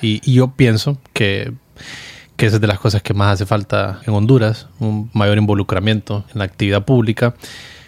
[0.00, 1.52] Y, y yo pienso que
[2.42, 6.40] que es de las cosas que más hace falta en Honduras, un mayor involucramiento en
[6.40, 7.34] la actividad pública,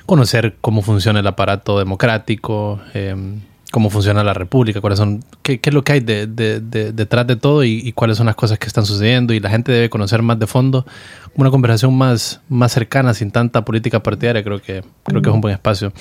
[0.07, 3.41] conocer cómo funciona el aparato democrático, em,
[3.73, 7.91] cómo funciona la república, cuáles son, qué, es lo que hay detrás de todo y,
[7.93, 10.87] cuáles son las cosas que están sucediendo y la gente debe conocer más de fondo,
[11.35, 15.41] una conversación más, más cercana, sin tanta política partidaria, creo que, creo que es un
[15.41, 15.93] buen espacio.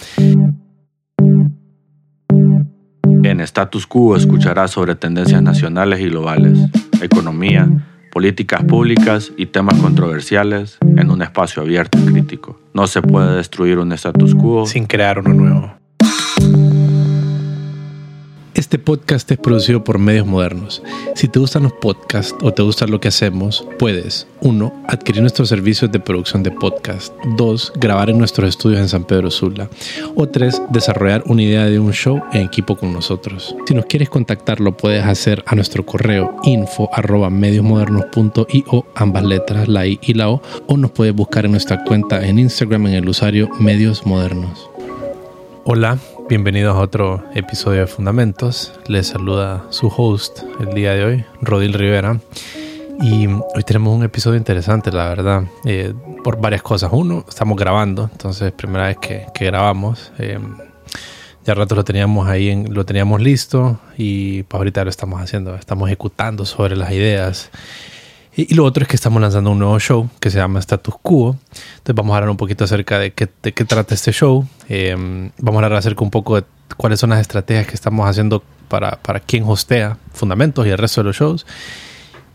[3.24, 6.60] En Status Quo escucharás sobre tendencias nacionales y globales,
[7.02, 7.70] economía,
[8.12, 12.60] políticas públicas y temas controversiales en un espacio abierto y crítico.
[12.74, 15.83] No se puede destruir un status quo sin crear uno nuevo.
[18.56, 20.84] Este podcast es producido por Medios Modernos.
[21.16, 24.84] Si te gustan los podcasts o te gusta lo que hacemos, puedes 1.
[24.88, 27.12] Adquirir nuestros servicios de producción de podcast.
[27.36, 27.74] 2.
[27.78, 29.70] Grabar en nuestros estudios en San Pedro Sula.
[30.14, 30.62] O 3.
[30.70, 33.56] Desarrollar una idea de un show en equipo con nosotros.
[33.66, 36.92] Si nos quieres contactar, lo puedes hacer a nuestro correo info
[37.32, 42.24] mediosmodernos.io, ambas letras, la I y la O, o nos puedes buscar en nuestra cuenta
[42.24, 44.70] en Instagram en el usuario Medios Modernos.
[45.66, 45.98] Hola,
[46.34, 48.74] bienvenidos a otro episodio de Fundamentos.
[48.88, 52.20] Les saluda su host el día de hoy, Rodil Rivera.
[53.00, 56.90] Y hoy tenemos un episodio interesante, la verdad, eh, por varias cosas.
[56.92, 60.12] Uno, estamos grabando, entonces primera vez que, grabamos.
[60.18, 60.40] Eh,
[61.46, 65.88] ya rato lo teníamos ahí, lo teníamos listo y pues ahorita lo estamos haciendo, estamos
[65.88, 67.52] ejecutando sobre las ideas.
[68.36, 71.36] Y, lo otro es que estamos lanzando un nuevo show que se llama Status Quo.
[71.78, 74.48] Entonces vamos a hablar un poquito acerca de qué, de qué trata este show.
[74.70, 76.44] Em, vamos a hablar acerca un poco de
[76.76, 81.02] cuáles son las estrategias que estamos haciendo para, para quien hostea Fundamentos y el resto
[81.02, 81.46] de los shows.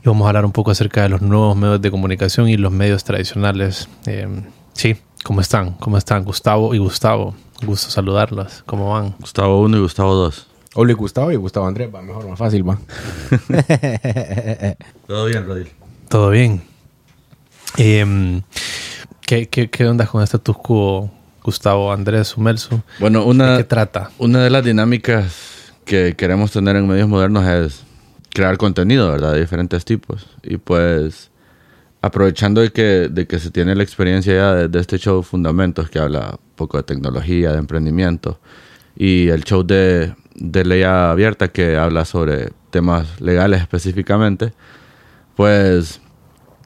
[0.04, 2.70] Y vamos a hablar un poco acerca de los nuevos medios de comunicación y los
[2.70, 3.88] medios tradicionales.
[4.06, 5.72] Em, sí, ¿cómo están?
[5.74, 7.34] ¿Cómo están Gustavo y Gustavo?
[7.64, 8.62] Gusto saludarlos.
[8.66, 9.16] ¿Cómo van?
[9.18, 10.46] Gustavo 1 y Gustavo 2.
[10.74, 11.92] Hola Gustavo y Gustavo Andrés.
[11.92, 12.78] Va mejor, más fácil, va.
[15.08, 15.68] Todo bien, Rodil.
[16.08, 16.62] Todo bien.
[17.76, 18.40] Em,
[19.26, 21.10] ¿qué, qué, qué, onda con este quo,
[21.42, 22.82] Gustavo Andrés Sumelso?
[22.98, 24.10] Bueno, una, ¿De qué trata?
[24.16, 27.82] Una de las dinámicas que queremos tener en medios modernos es
[28.32, 29.34] crear contenido, ¿verdad?
[29.34, 30.26] De diferentes tipos.
[30.42, 31.30] Y pues,
[32.00, 35.98] aprovechando de que, de que se tiene la experiencia ya de, este show Fundamentos, que
[35.98, 38.40] habla un poco de tecnología, de emprendimiento,
[38.96, 44.54] y el show de, de Ley Abierta, que habla sobre temas legales específicamente,
[45.36, 46.00] pues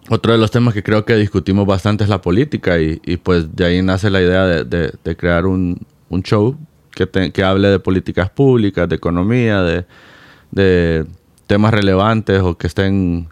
[0.09, 3.65] otro de los temas que creo que discutimos bastante es la política y, pues de
[3.65, 5.87] ahí nace la idea de, crear un,
[6.25, 6.57] show
[6.91, 11.07] que, que, hable de políticas públicas, de economía, de,
[11.47, 13.29] temas relevantes o que estén,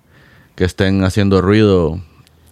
[0.55, 2.01] que estén haciendo ruido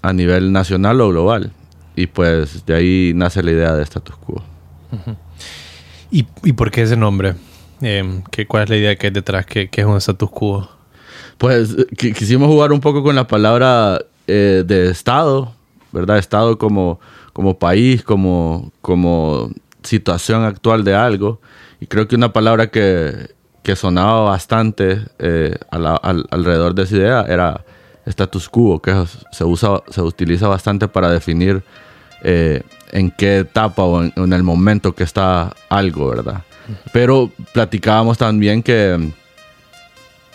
[0.02, 1.52] a nivel nacional o global.
[1.94, 4.42] Y pues de ahí nace la idea de status quo.
[6.10, 6.22] ¿Y,
[6.54, 7.34] por qué ese nombre?
[7.82, 9.46] Eh, ¿Cuál es la idea que hay detrás?
[9.46, 10.77] ¿Qué, qué es un status quo?
[11.38, 15.54] Pues quisimos jugar un poco con la palabra eh, de Estado,
[15.92, 16.18] ¿verdad?
[16.18, 17.00] Estado como,
[17.32, 19.50] como país, como, como
[19.82, 21.40] situación actual de algo.
[21.80, 27.64] Y creo que una palabra que, que sonaba bastante eh, alrededor de esa idea era
[28.06, 31.62] status quo, que se, usa, se utiliza bastante para definir
[32.22, 32.62] eh,
[32.92, 36.42] en qué etapa o en, el momento que está algo, ¿verdad?
[36.92, 39.12] Pero platicábamos también que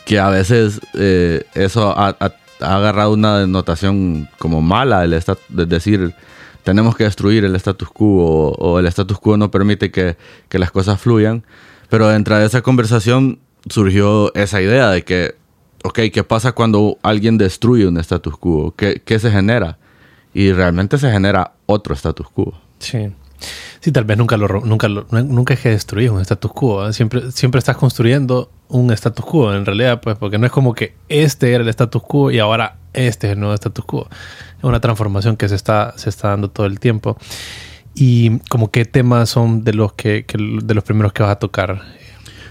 [0.06, 2.16] que a veces eh, eso ha,
[2.59, 5.12] agarrado una denotación como mala, el
[5.50, 6.14] de decir,
[6.64, 10.18] tenemos que destruir el status quo o, el status quo no permite que,
[10.52, 11.44] las cosas fluyan.
[11.90, 15.36] Pero dentro de esa conversación surgió esa idea de que,
[15.84, 18.74] ok, ¿qué pasa cuando alguien destruye un status quo?
[18.75, 19.78] ¿Qué, qué se genera?
[20.34, 22.53] Y realmente se genera otro status quo.
[22.80, 23.14] Sí.
[23.80, 26.88] Sí, tal vez nunca lo nunca nunca es que destruir un status quo.
[26.88, 26.94] ¿eh?
[26.94, 30.94] Siempre, siempre estás construyendo un status quo, en realidad, pues, porque no es como que
[31.09, 34.08] este era el status quo y ahora este es el nuevo status quo.
[34.58, 37.18] Es una transformación que se está, se está dando todo el tiempo.
[37.96, 41.82] Y como qué temas son de los que, de los primeros que vas a tocar.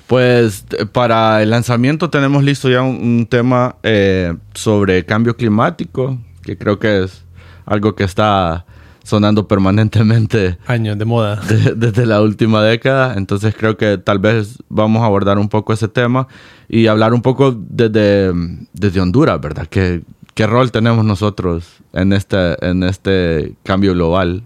[0.06, 6.78] Pues para el lanzamiento tenemos listo ya un, tema eh, sobre cambio climático, que creo
[6.78, 7.24] que es
[7.64, 8.66] algo que está
[9.04, 10.58] sonando permanentemente.
[10.66, 11.40] Años de moda.
[11.76, 13.14] desde la última década.
[13.16, 16.28] Entonces creo que tal vez vamos a abordar un poco ese tema
[16.68, 18.32] y hablar un poco desde,
[18.72, 19.66] desde Honduras, ¿verdad?
[19.68, 20.02] ¿Qué,
[20.34, 24.42] ¿Qué rol tenemos nosotros en este, en este cambio global?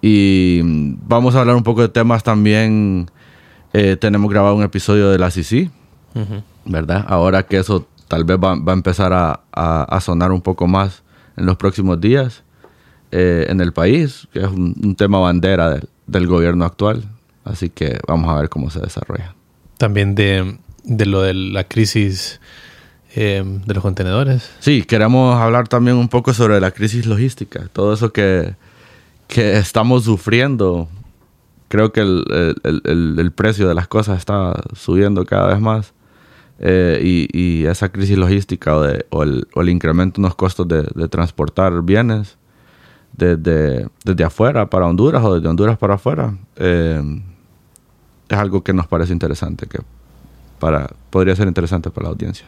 [0.00, 0.60] Y
[1.06, 3.10] vamos a hablar un poco de temas también.
[3.72, 5.70] Eh, tenemos grabado un episodio de la CC,
[6.64, 7.04] ¿verdad?
[7.08, 10.66] Ahora que eso tal vez va, va a empezar a, a, a sonar un poco
[10.66, 11.02] más
[11.36, 12.42] en los próximos días.
[13.10, 17.04] Eh, en el país, que es un, tema bandera del, gobierno actual.
[17.44, 19.34] Así que vamos a ver cómo se desarrolla.
[19.78, 22.38] También de, de lo de la crisis
[23.14, 24.50] eh, de los contenedores.
[24.58, 28.54] Sí, queremos hablar también un poco sobre la crisis logística, todo eso que,
[29.26, 30.88] que estamos sufriendo.
[31.68, 32.24] Creo que el,
[32.62, 35.94] el- el- el precio de las cosas está subiendo cada vez más.
[36.60, 40.34] Eh, y, y esa crisis logística o, de- o el, o el incremento en los
[40.34, 42.36] costos de, de transportar bienes
[43.12, 47.02] desde, desde afuera para Honduras o desde Honduras para afuera eh,
[48.28, 49.78] es algo que nos parece interesante, que
[50.58, 52.46] para, podría ser interesante para la audiencia.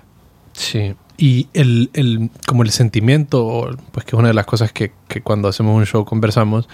[0.52, 0.94] Sí.
[1.16, 5.22] Y el, el, como el sentimiento, pues que es una de las cosas que, que
[5.22, 6.68] cuando hacemos un show conversamos,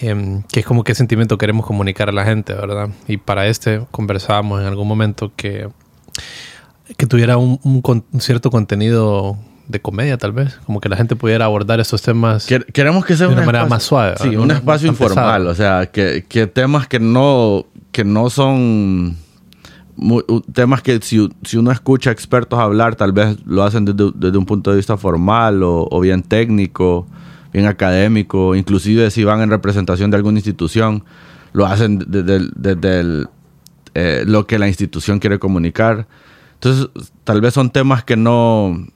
[0.00, 2.90] em, que es como qué sentimiento queremos comunicar a la gente, ¿verdad?
[3.08, 5.68] Y para este conversábamos en algún momento que,
[6.96, 9.36] que tuviera un, un un cierto contenido
[9.68, 12.48] de comedia, tal vez, como que la gente pudiera abordar estos temas.
[12.48, 15.42] Quer- Queremos que sea De una un manera espacio- más suave, Sí, un espacio informal.
[15.42, 15.50] pesado.
[15.50, 19.16] O sea, que, que temas que no, que no son
[19.96, 20.22] muy-
[20.52, 24.46] temas que si, si uno escucha expertos hablar, tal vez lo hacen desde, desde un
[24.46, 27.06] punto de vista formal o, o bien técnico,
[27.52, 31.02] bien académico, inclusive si van en representación de alguna institución,
[31.52, 33.28] lo hacen desde, desde el,
[33.94, 36.06] eh, lo que la institución quiere comunicar.
[36.54, 36.88] Entonces,
[37.24, 38.86] tal vez son temas que no,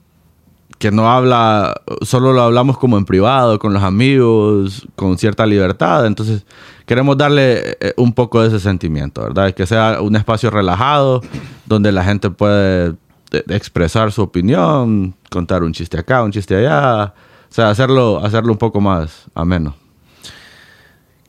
[0.81, 6.07] que no habla, solo lo hablamos como en privado, con los amigos, con cierta libertad.
[6.07, 6.43] Entonces,
[6.87, 9.53] queremos darle eh, un poco de ese sentimiento, ¿verdad?
[9.53, 11.21] Que sea un espacio relajado,
[11.67, 12.95] donde la gente puede
[13.31, 17.13] eh, expresar su opinión, contar un chiste acá, un chiste allá.
[17.47, 19.75] O sea, hacerlo, hacerlo un poco más ameno.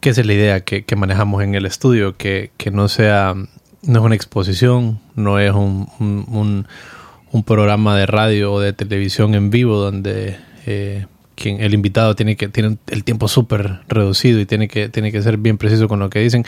[0.00, 3.34] que esa es la idea que, manejamos en el estudio, que, que no sea,
[3.82, 6.66] no es una exposición, no es un-
[7.32, 10.36] un programa de radio o de televisión en vivo donde
[10.66, 15.10] eh, quien, el invitado tiene que tiene el tiempo súper reducido y tiene que, tiene
[15.10, 16.44] que ser bien preciso con lo que dicen.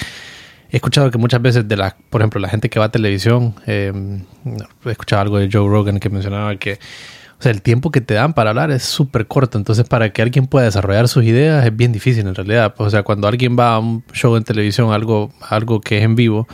[0.71, 3.55] He escuchado que muchas veces de la, por ejemplo, la gente que va a televisión,
[3.67, 3.93] eh,
[4.85, 6.79] he escuchado algo de Joe Rogan que mencionaba que
[7.39, 9.59] o sea, el tiempo que te dan para hablar es súper corto.
[9.59, 12.75] Entonces, para que alguien pueda desarrollar sus ideas es bien difícil en realidad.
[12.75, 16.05] Pues, o sea, cuando alguien va a un show en televisión, algo, algo que es
[16.05, 16.47] en vivo,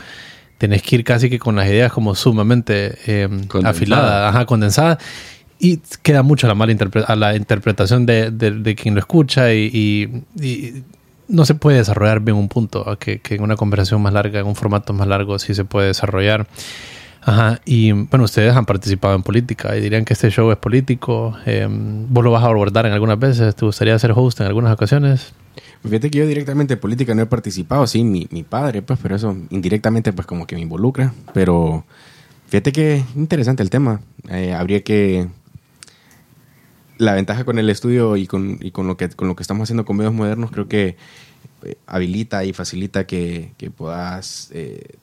[0.61, 3.27] tenés que ir casi que con las ideas como sumamente eh,
[3.63, 4.99] afiladas, ajá, condensadas.
[5.57, 8.99] Y queda mucho a la mala interpre- a la interpretación de, de- de quien lo
[8.99, 10.83] escucha y, y- y
[11.27, 14.55] no se puede desarrollar bien un punto, que en una conversación más larga, en un
[14.55, 16.45] formato más largo, sí se puede desarrollar.
[17.23, 21.35] Ajá, y bueno, ustedes han participado en política y dirían que este show es político.
[21.47, 23.55] eh, ¿Vos lo vas a abordar en algunas veces?
[23.55, 25.33] ¿Te gustaría ser host en algunas ocasiones?
[25.83, 29.15] Fíjate que yo directamente en política no he participado, sí, mi, mi padre, pues, pero
[29.15, 31.13] eso indirectamente, pues, como que me involucra.
[31.33, 31.85] Pero
[32.47, 34.01] fíjate que interesante el tema.
[34.29, 35.27] Eh, habría que.
[36.97, 39.63] La ventaja con el estudio y con, y con, lo, que, con lo que estamos
[39.63, 40.97] haciendo con medios modernos, creo que
[41.63, 44.97] eh, habilita y facilita que, que puedas eh,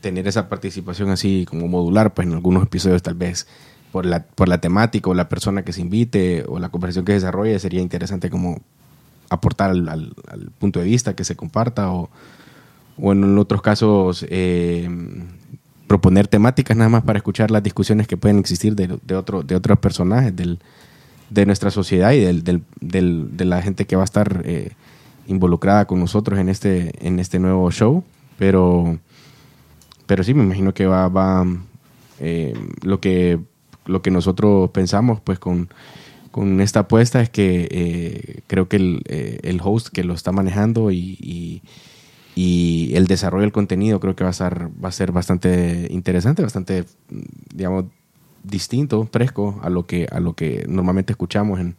[0.00, 3.46] tener esa participación así como modular, pues en algunos episodios tal vez
[3.92, 7.12] por la, por la temática o la persona que se invite o la conversación que
[7.12, 8.60] se desarrolle, sería interesante como
[9.34, 10.14] aportar al,
[10.58, 12.10] punto de vista que se comparta o,
[12.98, 14.88] o en otros casos eh,
[15.86, 19.78] proponer temáticas nada más para escuchar las discusiones que pueden existir de, otro, de otros
[19.78, 20.58] personajes del,
[21.30, 24.72] de nuestra sociedad y del, del- del- de la gente que va a estar eh,
[25.26, 28.02] involucrada con nosotros en este, en este nuevo show.
[28.38, 28.98] Pero,
[30.06, 31.46] pero sí, me imagino que va, va
[32.20, 33.38] eh, lo que
[33.86, 35.68] lo que nosotros pensamos pues con,
[36.34, 40.32] con esta apuesta es que eh, creo que el, eh, el host que lo está
[40.32, 41.62] manejando y,
[42.36, 46.86] el desarrollo del contenido creo que va a ser, va a ser bastante interesante, bastante,
[47.54, 47.84] digamos,
[48.42, 51.76] distinto, fresco a lo que, a lo que normalmente escuchamos en,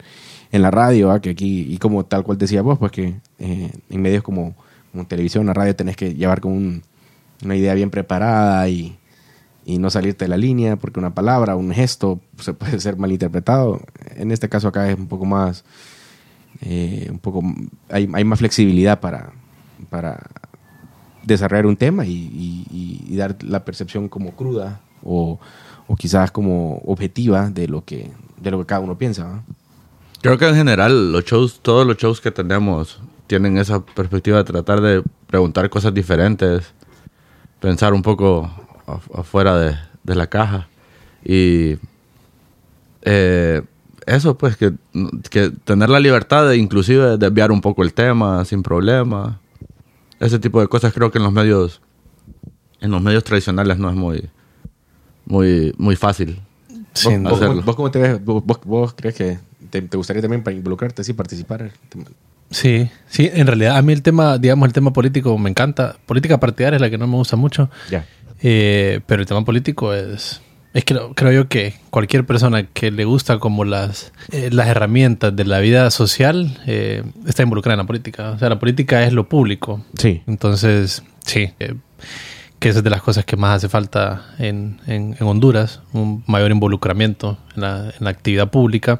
[0.53, 4.23] la radio, que aquí, y como tal cual decía vos, pues que eh, en medios
[4.23, 4.55] como,
[4.93, 6.83] como televisión, la radio tenés que llevar con un-
[7.43, 8.97] una idea bien preparada y,
[9.65, 13.81] y no salirte de la línea porque una palabra, un gesto se puede ser malinterpretado.
[14.15, 15.63] En este caso acá es un poco más,
[16.61, 17.41] eh, un poco,
[17.89, 19.31] hay, hay más flexibilidad para,
[19.89, 20.19] para
[21.23, 25.39] desarrollar un tema y, y- y- dar la percepción como cruda o,
[25.87, 29.23] o quizás como objetiva de lo que, de lo que cada uno piensa.
[29.25, 29.43] ¿no?
[30.21, 34.43] Creo que en general los shows, todos los shows que tenemos tienen esa perspectiva de
[34.43, 36.73] tratar de preguntar cosas diferentes,
[37.59, 38.49] pensar un poco
[38.85, 40.67] af- afuera de, de la caja.
[41.23, 41.77] Y
[43.01, 43.61] eh,
[44.05, 44.71] eso, pues, que,
[45.29, 49.39] que tener la libertad de inclusive desviar un poco el tema sin problema.
[50.19, 51.81] Ese tipo de cosas creo que en los medios,
[52.81, 54.29] en los medios tradicionales no es muy,
[55.25, 56.39] muy, muy fácil.
[56.93, 57.55] Sin ¿Vos, hacerlo.
[57.55, 58.23] vos- vos cómo te ves?
[58.23, 61.71] ¿Vos, vos- vos crees que te, te gustaría también para involucrarte, sí, participar?
[62.51, 65.97] Sí, sí, en realidad a mí el tema, digamos, el tema político me encanta.
[66.05, 67.69] Política partidaria es la que no me gusta mucho.
[67.89, 68.05] Ya.
[68.41, 70.41] Eh, pero el tema político es...
[70.75, 75.33] Es que creo yo que cualquier persona que le gusta como las, eh, las herramientas
[75.35, 78.31] de la vida social eh, está involucrada en la política.
[78.31, 79.83] O sea, la política es lo público.
[79.97, 80.21] Sí.
[80.27, 81.75] Entonces, sí, eh,
[82.59, 86.23] que esa es de las cosas que más hace falta en, en- en Honduras, un
[86.27, 88.99] mayor involucramiento en la, en la actividad pública,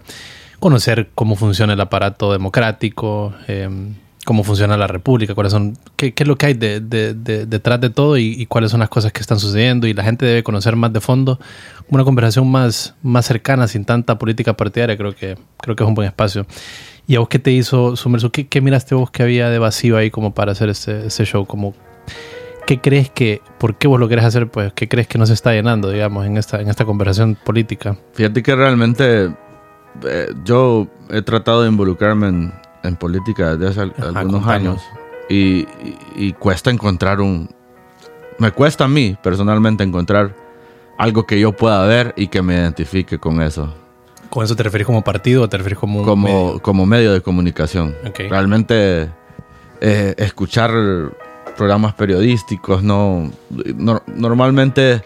[0.62, 3.68] conocer cómo funciona el aparato democrático, eh,
[4.26, 7.46] cómo funciona la república, cuáles son, qué, qué es lo que hay de- de- de-
[7.46, 10.26] detrás de todo y, y cuáles son las cosas que están sucediendo y la gente
[10.26, 11.40] debe conocer más de fondo,
[11.90, 15.96] una conversación más, más cercana, sin tanta política partidaria, creo que, creo que es un
[15.96, 16.46] buen espacio.
[17.08, 18.32] ¿Y a vos qué te hizo Sumerso?
[18.32, 21.46] ¿Qué, qué miraste vos que había de vacío ahí como para hacer ese show?
[21.46, 21.76] Como,
[22.66, 24.48] ¿Qué crees que, por qué vos lo querés hacer?
[24.50, 27.96] Pues, ¿qué crees que no se está llenando, digamos, en esta, en esta conversación política?
[28.14, 29.30] Fíjate que realmente
[30.04, 32.54] eh, yo he tratado de involucrarme en,
[32.88, 34.82] en política desde hace Ajá, algunos años
[35.30, 37.50] y, y- y cuesta encontrar un...
[38.40, 40.36] Me cuesta a mí personalmente encontrar
[40.98, 43.74] algo que yo pueda ver y que me identifique con eso,
[44.30, 46.62] ¿Con eso te referís como partido o te referís como un como, medio?
[46.62, 47.96] como medio de comunicación.
[48.30, 49.10] Realmente
[49.82, 50.72] eh, escuchar
[51.56, 53.32] programas periodísticos, no,
[53.78, 55.04] no- normalmente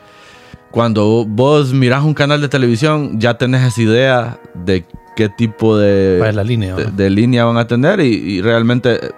[0.72, 4.86] cuando vos mirás un canal de televisión ya tenés esa idea de
[5.20, 6.76] qué tipo de, ¿Cuál es la línea?
[6.76, 9.12] de, línea van a tener y, y realmente eh,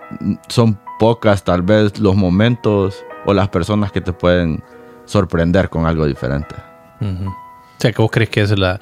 [0.50, 4.63] son pocas tal vez los momentos o las personas que te pueden
[5.05, 6.55] sorprender con algo diferente.
[7.01, 7.34] O
[7.77, 8.79] sea, que vos crees que es la...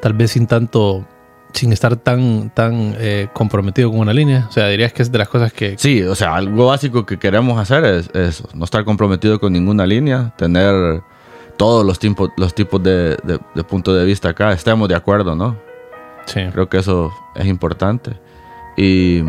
[0.00, 1.04] Tal vez sin tanto...
[1.52, 4.46] Sin estar tan, tan eh, comprometido con una línea.
[4.48, 5.76] O sea, dirías que es de las cosas que...
[5.78, 9.84] Sí, o sea, algo básico que queremos hacer es, es no estar comprometido con ninguna
[9.84, 11.02] línea, tener
[11.56, 15.34] todos los tipos, los tipos de, de, de punto de vista acá, estemos de acuerdo,
[15.34, 15.65] ¿no?
[16.26, 16.40] Sí.
[16.52, 18.12] Creo que eso es importante.
[18.76, 19.22] Y,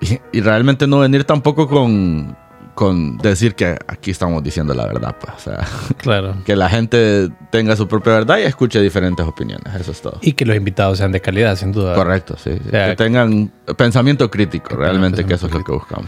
[0.00, 2.36] y, y realmente no venir tampoco con,
[2.74, 5.32] con decir que aquí estamos diciendo la verdad, pues.
[5.34, 5.66] O sea,
[5.98, 6.34] Claro.
[6.44, 10.18] que la gente tenga su propia verdad y escuche diferentes opiniones, eso es todo.
[10.20, 11.94] Y que los invitados sean de calidad, sin duda.
[11.94, 12.58] Correcto, sí.
[12.70, 16.06] sea, que tengan pensamiento crítico, realmente, que eso es lo que buscamos.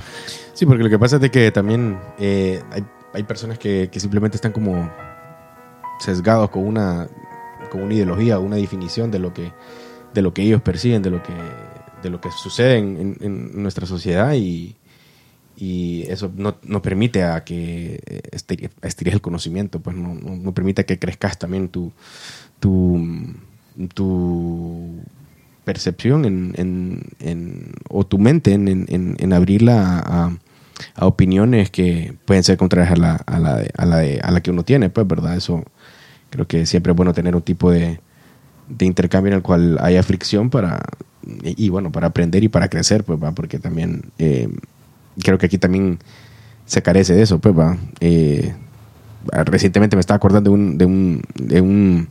[0.53, 3.99] Sí, porque lo que pasa es de que también eh, hay, hay personas que, que
[4.01, 4.91] simplemente están como
[6.01, 7.07] sesgados con una,
[7.75, 9.51] con una ideología, una definición de lo que,
[10.15, 11.33] de lo que ellos perciben, de lo que,
[12.03, 13.17] de lo que sucede en,
[13.63, 14.77] nuestra sociedad y,
[16.09, 20.85] eso no, no permite a que eh, estire- estires el conocimiento, pues no, no, permite
[20.85, 21.91] que crezcas también tu,
[22.61, 23.35] tu,
[23.95, 25.01] tu
[25.65, 28.87] percepción en, en- en- o tu mente en,
[29.33, 30.39] abrirla a, a-
[30.95, 34.63] a opiniones que pueden ser contrarias a la, a la, la, a la que uno
[34.65, 35.37] tiene, pues, ¿verdad?
[35.37, 35.65] Eso
[36.35, 38.01] creo que siempre es bueno tener un tipo de,
[38.69, 40.83] de intercambio en el cual haya fricción para,
[41.45, 43.31] y, bueno, para aprender y para crecer, pues, ¿va?
[43.31, 44.49] Porque también eh,
[45.23, 46.01] creo que aquí también
[46.67, 47.79] se carece de eso, pues, ¿va?
[48.01, 48.53] Eh,
[49.45, 52.09] recientemente me estaba acordando de un, de un, de un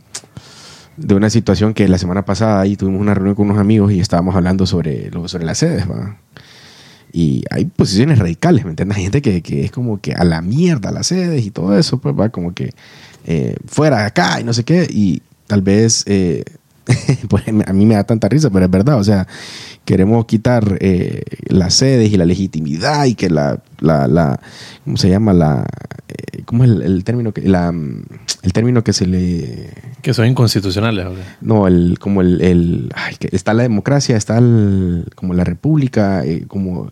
[0.96, 3.98] de una situación que la semana pasada ahí tuvimos una reunión con unos amigos y
[3.98, 6.16] estábamos hablando sobre, sobre las sedes, ¿va?
[7.12, 8.96] Y hay posiciones radicales, ¿me entiendes?
[8.96, 11.98] Hay gente que, que es como que a la mierda las sedes y todo eso,
[11.98, 12.70] pues va como que
[13.24, 14.86] eh, fuera de acá y no sé qué.
[14.90, 16.44] Y tal vez, eh,
[17.28, 19.26] pues, a mí me da tanta risa, pero es verdad, o sea,
[19.84, 24.40] queremos quitar eh, las sedes y la legitimidad y que la, la, la
[24.84, 25.32] ¿cómo se llama?
[25.32, 25.66] La,
[26.08, 27.68] eh, ¿Cómo es el, el término que, la,
[28.42, 29.70] el término que se le
[30.02, 31.06] Que son inconstitucionales.
[31.40, 36.24] no, el, como el, el ay, que está la democracia, está el- como la república,
[36.24, 36.90] eh, como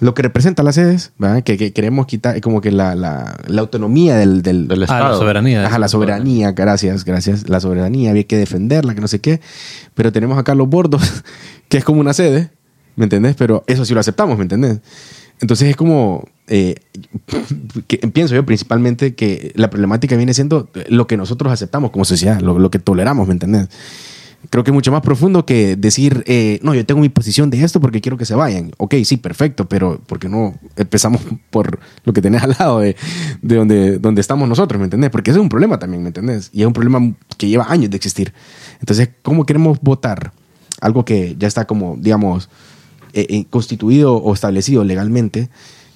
[0.00, 1.12] lo que representa las sedes.
[1.44, 4.84] Que, que queremos quitar, eh, como que la, la, la autonomía del, del, Del Ah,
[4.84, 5.12] Estado.
[5.12, 5.66] la soberanía.
[5.66, 7.48] Ajá, la soberanía, gracias, gracias.
[7.48, 9.40] La soberanía, había que defenderla, que no sé qué.
[9.94, 11.02] Pero tenemos acá los bordos,
[11.68, 12.50] que es como una sede,
[12.96, 13.36] ¿me entendés?
[13.36, 14.80] Pero eso sí lo aceptamos, ¿me entendés?
[15.40, 16.76] Entonces es como, eh,
[17.86, 22.40] que pienso yo principalmente que la problemática viene siendo lo que nosotros aceptamos como sociedad,
[22.40, 23.68] lo, lo que toleramos, ¿me entendés?
[24.50, 27.62] Creo que es mucho más profundo que decir, eh, no, yo tengo mi posición de
[27.62, 28.72] esto porque quiero que se vayan.
[28.78, 32.96] Ok, sí, perfecto, pero ¿por qué no empezamos por lo que tenés al lado de,
[33.42, 35.10] de donde, donde estamos nosotros, ¿me entendés?
[35.10, 36.50] Porque ese es un problema también, ¿me entendés?
[36.52, 37.00] Y es un problema
[37.36, 38.32] que lleva años de existir.
[38.80, 40.32] Entonces, ¿cómo queremos votar
[40.80, 42.48] algo que ya está como, digamos,
[43.14, 45.48] eh, eh, constituido o establecido legalmente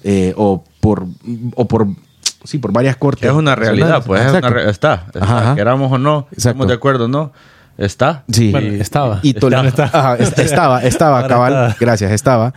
[0.03, 1.05] eh, o por
[1.55, 1.87] o por
[2.43, 4.55] sí por varias cortes Es una realidad, pues es una Exacto.
[4.55, 6.35] re- está, queramos o no, Exacto.
[6.37, 7.31] estamos de acuerdo o no,
[7.85, 8.23] está.
[8.31, 8.51] Sí.
[8.51, 9.19] Bueno, estaba.
[9.23, 9.83] Y no está.
[9.85, 11.53] Ajá, est- estaba, estaba, Ahora cabal.
[11.69, 11.77] está.
[11.79, 12.53] Gracias, estaba.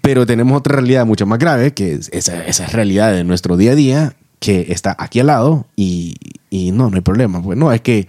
[0.00, 3.72] Pero tenemos otra realidad mucho más grave, que es esa, esa realidad de nuestro día
[3.72, 6.16] a día, que está aquí al lado y,
[6.50, 7.42] y no, no hay problema.
[7.42, 8.06] Pues no, es que,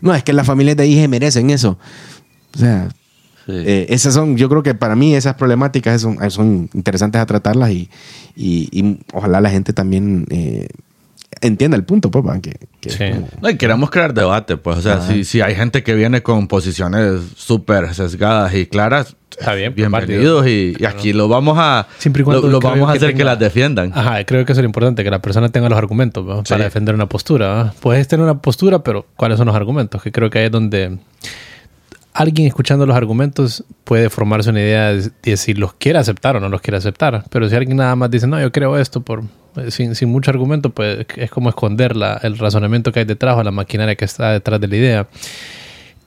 [0.00, 1.78] no, es que las familias de ahí se merecen eso.
[2.54, 2.88] O sea,
[3.46, 3.54] Sí.
[3.56, 7.70] eh, esas son, yo creo que para mí esas problemáticas son, son interesantes a tratarlas
[7.70, 7.88] y,
[8.36, 10.68] y- y ojalá la gente también eh,
[11.40, 13.04] entienda el punto, pues, va, que, que Sí.
[13.12, 14.78] como- No, y queremos crear debate, pues.
[14.78, 19.54] O sea, si, si hay gente que viene con posiciones súper sesgadas y claras, Está
[19.54, 20.46] bien, pues, bienvenidos.
[20.48, 23.18] Y, y aquí lo vamos a, Siempre y cuando lo, vamos a que hacer que
[23.22, 23.92] tenga- las defiendan.
[23.94, 26.42] Ajá, creo que eso es lo importante, que la persona tenga los argumentos ¿no?
[26.42, 27.64] para defender una postura.
[27.64, 27.72] ¿no?
[27.80, 30.02] Puedes tener una postura, pero ¿cuáles son los argumentos?
[30.02, 30.98] Que creo que ahí es donde
[32.14, 36.40] alguien escuchando los argumentos puede formarse una idea de, de si los quiere aceptar o
[36.40, 37.24] no los quiere aceptar.
[37.30, 39.22] Pero si alguien nada más dice, no, yo creo esto por
[39.70, 43.42] sin, sin mucho argumento, pues es como esconder la- el razonamiento que hay detrás o
[43.42, 45.06] la maquinaria que está detrás de la idea.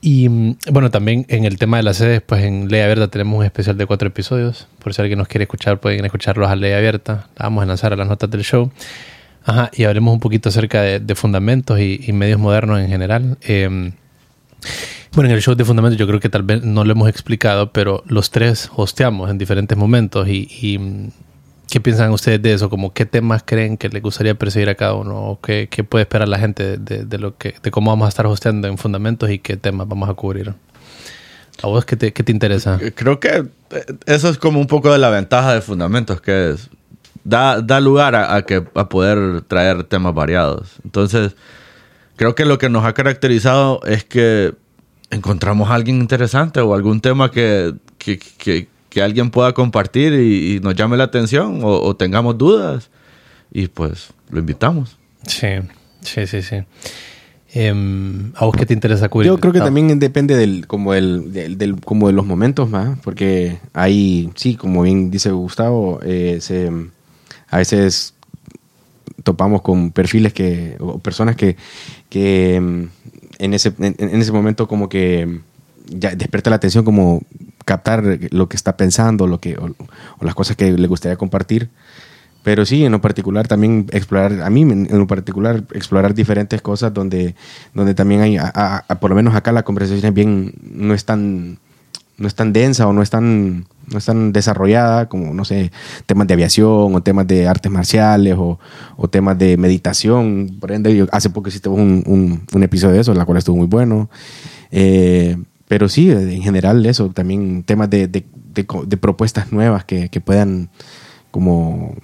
[0.00, 3.38] Y mm, bueno, también en el tema de las sedes, pues en Ley Abierta tenemos
[3.38, 4.66] un especial de cuatro episodios.
[4.82, 7.28] Por si alguien nos quiere escuchar, pueden escucharlos a Ley Abierta.
[7.36, 8.70] La vamos a lanzar a las notas del show.
[9.44, 13.38] Ajá, y hablemos un poquito acerca de, de fundamentos y, y medios modernos en general.
[13.42, 13.92] Eh,
[15.14, 17.72] bueno, en el show de fundamentos yo creo que tal vez no lo hemos explicado,
[17.72, 21.08] pero los tres hosteamos en diferentes momentos y, y, mm,
[21.70, 22.68] ¿qué piensan ustedes de eso?
[22.70, 26.02] Como qué temas creen que les gustaría perseguir a cada uno o qué, qué puede
[26.02, 29.30] esperar la gente de, de lo que, de cómo vamos a estar hosteando en fundamentos
[29.30, 30.54] y qué temas vamos a cubrir.
[31.62, 32.78] ¿A vos qué te, qué te interesa?
[32.80, 36.50] Eh, Creo que eh, eso es como un poco de la ventaja de Fundamentos, que
[36.50, 36.70] es
[37.24, 40.76] da, da lugar a, a que, a poder traer temas variados.
[40.84, 41.36] Entonces,
[42.16, 44.54] creo que lo que nos ha caracterizado es que
[45.10, 50.56] encontramos a alguien interesante o algún tema que, que, que- que alguien pueda compartir y,
[50.56, 52.90] y nos llame la atención o, o tengamos dudas
[53.50, 54.98] y pues lo invitamos.
[55.26, 55.48] Sí,
[56.02, 56.56] sí, sí, sí.
[57.54, 59.28] Em, ¿A vos qué te interesa cubrir?
[59.30, 62.72] Yo creo que Ah, también depende del, como el, del, del- como de los momentos,
[62.72, 62.98] ¿va?
[63.02, 66.70] Porque hay, sí, como bien dice Gustavo, eh, se,
[67.48, 68.14] a veces
[69.22, 71.56] topamos con perfiles que, o personas que,
[72.10, 72.82] que mm,
[73.38, 75.40] en, ese, en, en ese momento como que
[75.88, 77.22] ya despierta la atención como
[77.64, 79.74] captar lo que está pensando, lo que, o,
[80.20, 81.70] las cosas que le gustaría compartir.
[82.42, 86.92] Pero sí, en lo particular también explorar, a mí en lo particular explorar diferentes cosas
[86.92, 87.36] donde,
[87.72, 88.36] donde también hay,
[89.00, 91.58] por lo menos acá la conversación es bien, no es tan,
[92.18, 95.70] no es tan densa o no es tan, no es tan desarrollada como, no sé,
[96.06, 98.58] temas de aviación o temas de artes marciales o,
[99.08, 100.56] temas de meditación.
[100.60, 103.68] Por ende, hace poco hiciste un, un, un episodio de eso, la cual estuvo muy
[103.68, 104.10] bueno.
[104.72, 105.36] Eh,
[105.68, 108.24] pero sí, en general eso, también temas de, de,
[108.98, 110.68] propuestas nuevas que, que puedan
[111.30, 111.94] como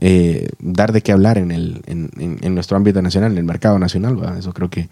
[0.00, 3.78] eh, dar de qué hablar en, el, en, en- nuestro ámbito nacional, en el mercado
[3.78, 4.36] nacional.
[4.38, 4.88] Eso creo que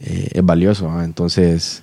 [0.00, 1.02] eh, es valioso.
[1.02, 1.82] Entonces,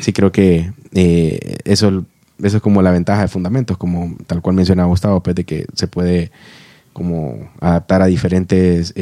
[0.00, 2.04] sí creo que eh, eso,
[2.42, 5.66] eso es como la ventaja de Fundamentos, como tal cual mencionaba Gustavo, pues de que
[5.74, 6.30] se puede
[6.92, 8.92] como adaptar a diferentes...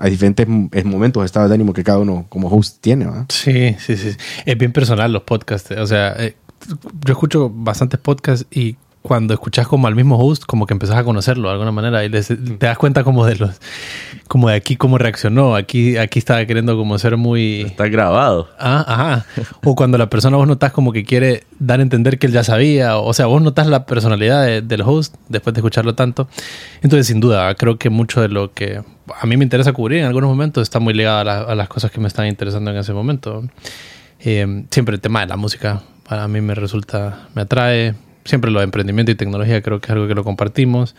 [0.00, 3.26] a diferentes eh, momentos, estados de ánimo que cada uno como host tiene, ¿verdad?
[3.28, 4.16] Sí, sí, sí.
[4.44, 5.70] Es bien personal los podcasts.
[5.72, 6.36] O sea, eh,
[7.04, 11.04] yo escucho bastantes podcasts y cuando escuchas como al mismo host, como que empezás a
[11.04, 13.50] conocerlo de alguna manera y les- te das cuenta como de los,
[14.26, 15.54] como de aquí cómo reaccionó.
[15.54, 17.62] Aquí, aquí estaba queriendo como ser muy...
[17.62, 18.48] Está grabado.
[18.58, 19.26] Ah, ajá.
[19.64, 22.42] O cuando la persona vos notas como que quiere dar a entender que él ya
[22.42, 22.96] sabía.
[22.98, 26.28] O sea, vos notas la personalidad de- del host después de escucharlo tanto.
[26.82, 28.82] Entonces, sin duda, creo que mucho de lo que
[29.20, 31.68] a mí me interesa cubrir en algunos momentos está muy ligado a, la- a las
[31.68, 33.44] cosas que me están interesando en ese momento.
[34.18, 37.94] Eh, siempre el tema de la música para mí me resulta, me atrae.
[38.26, 40.94] Siempre lo de emprendimiento y tecnología creo que es algo que lo compartimos.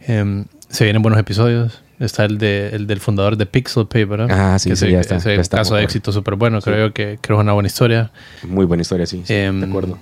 [0.00, 1.82] Eh, se vienen buenos episodios.
[1.98, 4.28] Está el, de, el del fundador de Pixel Pay, ¿verdad?
[4.30, 6.60] Ah, sí, que sí, ese- ya está, ese ya está, caso de éxito súper bueno.
[6.62, 8.10] Creo yo que, creo es una buena historia.
[8.42, 9.98] Muy buena historia, sí, sí, Em, de acuerdo.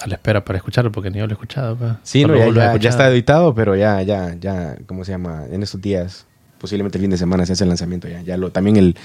[0.00, 1.76] A la espera para escucharlo porque ni yo lo he escuchado.
[1.76, 1.92] pues.
[2.02, 5.44] Sí, no, ya, ya- está editado, pero ya, ya, ya, ¿cómo se llama?
[5.50, 6.26] En estos días,
[6.58, 8.20] posiblemente el fin de semana se hace el lanzamiento ya.
[8.20, 8.96] ya lo, también el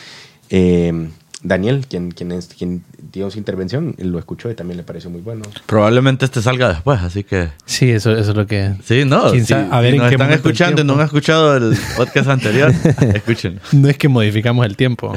[0.50, 1.10] eh,
[1.44, 5.22] Daniel, quien, quien, es- quien dio su intervención, lo escuchó y también le pareció muy
[5.22, 5.44] bueno.
[5.68, 7.50] Probablemente este salga después, así que...
[7.66, 8.74] Sí, eso, eso es lo que...
[8.84, 9.30] Sí, no.
[9.46, 12.30] Sabe, a ver si en nos qué están escuchando y no han escuchado el podcast
[12.30, 12.72] anterior,
[13.14, 13.60] escuchen.
[13.72, 15.14] No es que modificamos el tiempo.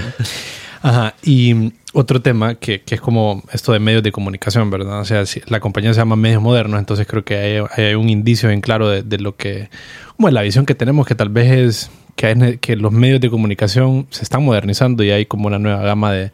[0.83, 1.14] Ajá.
[1.22, 5.00] Y otro tema que, que es como esto de medios de comunicación, ¿verdad?
[5.00, 8.09] O sea, si- la compañía se llama Medios Modernos, entonces creo que hay, hay un
[8.09, 9.68] indicio bien claro de, de lo que...
[10.18, 13.30] Bueno, la visión que tenemos que tal vez es que, hay que los medios de
[13.30, 16.33] comunicación se están modernizando y hay como una nueva gama de,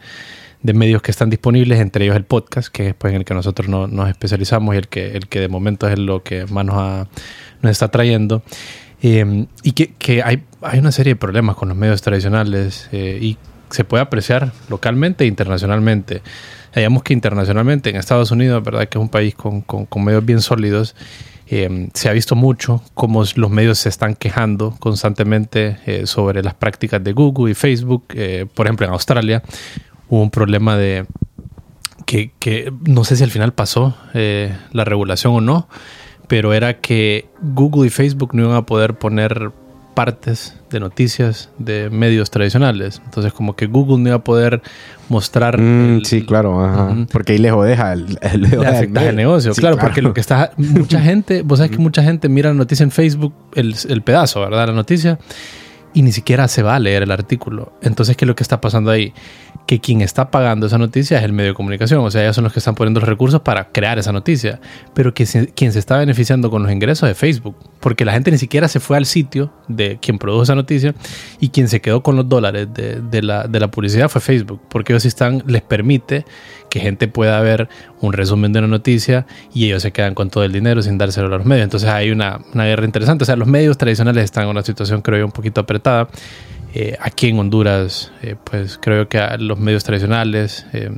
[0.62, 3.35] de medios que están disponibles, entre ellos el podcast, que es pues, en el que
[3.35, 6.64] nosotros no- nos especializamos y el que, el que de momento es lo que más
[6.64, 7.07] nos, ha-
[7.62, 8.42] nos está trayendo.
[9.03, 13.18] Eh, y que, que hay, hay una serie de problemas con los medios tradicionales eh,
[13.22, 13.37] y
[13.70, 16.22] se puede apreciar localmente e internacionalmente.
[16.75, 18.88] Digamos que internacionalmente, en Estados Unidos, ¿verdad?
[18.88, 20.96] que es un país con, con- con medios bien sólidos,
[21.49, 26.55] eh, se ha visto mucho cómo los medios se están quejando constantemente eh, sobre las
[26.55, 28.05] prácticas de Google y Facebook.
[28.15, 29.43] Eh, por ejemplo, en Australia
[30.09, 31.07] hubo un problema de
[32.05, 35.69] que, que no sé si al final pasó eh, la regulación o no,
[36.29, 39.53] pero era que Google y Facebook no iban a poder poner
[39.97, 43.01] partes de noticias de medios tradicionales.
[43.05, 44.61] Entonces, como que Google no iba a poder
[45.09, 45.59] mostrar.
[45.59, 46.95] Mm, el- sí, claro, ajá.
[47.11, 48.49] Porque ahí le jodeja el, el, le
[48.89, 49.09] medio.
[49.09, 49.55] el negocio.
[49.55, 50.53] Sí, claro, porque lo que está.
[50.59, 54.41] Mucha gente, vos sabes que mucha gente mira la noticia en Facebook, el, el pedazo,
[54.43, 54.67] ¿verdad?
[54.69, 55.19] La noticia,
[55.97, 57.73] y ni siquiera se va a leer el artículo.
[57.81, 59.15] Entonces, ¿qué es lo que está pasando ahí?
[59.67, 62.05] Que quien está pagando esa noticia es el medio de comunicación.
[62.05, 64.61] O sea, ellos son los que están poniendo los recursos para crear esa noticia.
[64.93, 67.57] Pero que quien se está beneficiando con los ingresos es Facebook.
[67.81, 70.95] Porque la gente ni siquiera se fue al sitio de quien produjo esa noticia
[71.41, 74.61] y quien se quedó con los dólares de, la, de la publicidad fue Facebook.
[74.69, 76.27] Porque ellos están, les permite
[76.77, 77.69] que gente pueda ver
[78.03, 81.29] un resumen de una noticia y ellos se quedan con todo el dinero sin dárselo
[81.29, 81.65] a los medios.
[81.65, 83.25] Entonces hay una, una guerra interesante.
[83.25, 86.09] O sea, los medios tradicionales están en una situación, creo yo, un poquito apretada.
[86.75, 90.91] Eh, aquí en Honduras, eh, pues creo que los medios tradicionales, eh,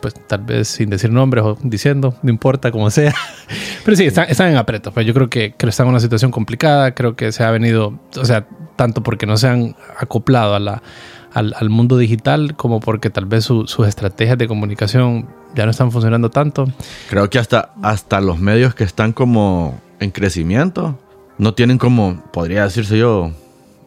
[0.00, 3.14] pues tal vez sin decir nombres o diciendo, no importa como sea.
[3.84, 4.94] Pero sí, están, están en apretos.
[4.94, 6.94] Pues yo creo que, que están en una situación complicada.
[6.94, 10.82] Creo que se ha venido, o sea, tanto porque no se han acoplado a la,
[11.32, 15.70] al, al mundo digital como porque tal vez su- sus estrategias de comunicación ya no
[15.70, 16.66] están funcionando tanto.
[17.08, 20.98] Creo que hasta, hasta los medios que están como en crecimiento
[21.38, 23.30] no tienen como, podría decirse yo,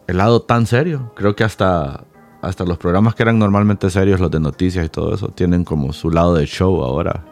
[0.06, 1.12] el lado tan serio.
[1.16, 2.04] Creo que hasta,
[2.42, 5.92] hasta los programas que eran normalmente serios, los de noticias y todo eso, tienen como
[5.92, 7.22] su lado de show ahora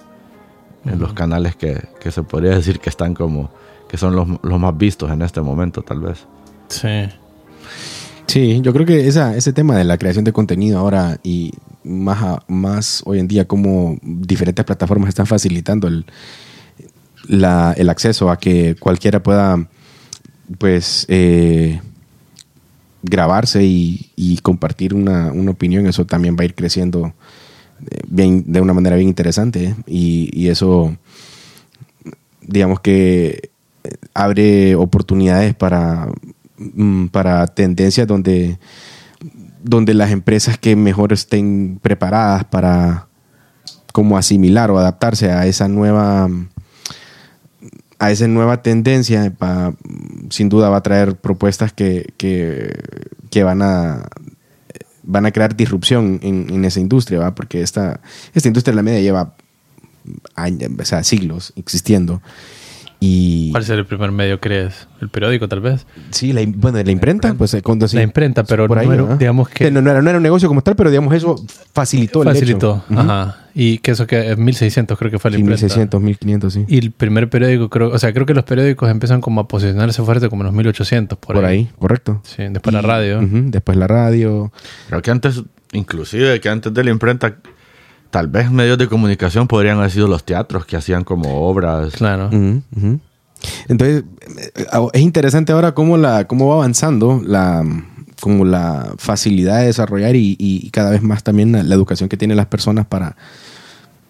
[0.85, 3.51] en los canales que, que se podría decir que están como,
[3.88, 6.27] que son los, los más vistos en este momento tal vez.
[6.68, 7.09] Sí.
[8.33, 11.53] Sí, yo creo que ese tema de la creación de contenido ahora y
[11.85, 16.07] más, a- más hoy en día como diferentes plataformas están facilitando el,
[17.29, 19.68] el acceso a que cualquiera pueda
[20.57, 21.83] pues eh,
[23.03, 27.12] grabarse y, compartir una, una opinión, eso también va a ir creciendo
[27.90, 29.75] eh, bien, de una manera bien interesante ¿eh?
[29.87, 30.97] y, eso
[32.40, 33.51] digamos que
[34.14, 36.09] abre oportunidades para,
[37.11, 38.59] para tendencias donde,
[39.62, 43.07] donde las empresas que mejor estén preparadas para
[43.92, 46.29] como asimilar o adaptarse a esa nueva
[47.98, 49.33] a esa nueva tendencia
[50.31, 52.77] sin duda va a traer propuestas que, que,
[53.31, 54.09] que van a
[55.05, 57.35] van a crear disrupción en, en esa industria ¿va?
[57.35, 58.01] porque esta,
[58.35, 59.35] esta industria de la media lleva
[60.35, 62.22] años, o sea, siglos existiendo
[63.05, 64.87] y ¿Cuál sería el primer medio, crees?
[65.01, 65.85] ¿El periódico, tal vez?
[66.11, 68.93] sí la, bueno la imprenta pues eh, cuando sí, La imprenta, pero por ahí, no
[68.95, 69.19] era- ¿verdad?
[69.19, 71.35] digamos que- no, no era, no era un negocio como tal pero digamos eso
[71.73, 72.85] facilitó el Facilitó.
[72.87, 72.93] hecho.
[72.95, 73.01] Ujú.
[73.01, 73.38] Ajá.
[73.55, 75.62] Y que eso que es 1600 creo que fue la Sí, imprenta.
[75.65, 79.21] 1600 1500 sí Y el primer periódico, creo, o sea, creo que los periódicos empiezan
[79.21, 81.69] como a posicionarse fuerte como en los 1800, por, por, ahí.
[81.79, 83.19] correcto Sí, después la radio.
[83.21, 84.53] Después la radio
[84.88, 87.35] Creo que antes, inclusive que antes de la imprenta,
[88.12, 91.92] tal vez medios de comunicación podrían haber sido los teatros que hacían como obras.
[91.94, 92.31] Claro.
[93.68, 94.05] Entonces,
[94.38, 97.64] eh, es interesante ahora cómo, la, cómo va avanzando la,
[98.20, 102.16] como la facilidad de desarrollar y, y cada vez más también la, la educación que
[102.16, 103.16] tienen las personas para,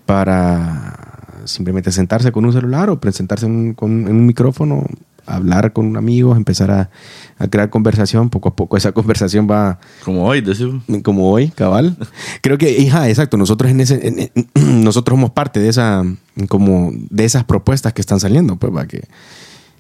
[0.05, 4.85] para simplemente sentarse con un celular o presentarse en un, con- en un micrófono,
[5.27, 6.91] hablar con amigos, empezar a,
[7.39, 8.31] a crear conversación.
[8.31, 10.83] Poco a poco esa conversación va, Como hoy, decimos.
[11.03, 11.97] como hoy, cabal.
[12.41, 16.03] Creo que, hija, exacto, nosotros en ese, en- en- nosotros somos parte de esa,
[16.49, 19.05] como de esas propuestas que están saliendo, pues, va, que,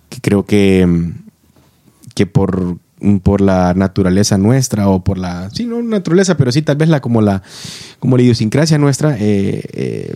[0.08, 1.12] que creo que,
[2.14, 2.76] que por,
[3.22, 7.00] por la naturaleza nuestra o por la, sí, no naturaleza, pero sí tal vez la,
[7.00, 7.42] como la,
[7.98, 10.14] como la idiosincrasia nuestra, eh, eh,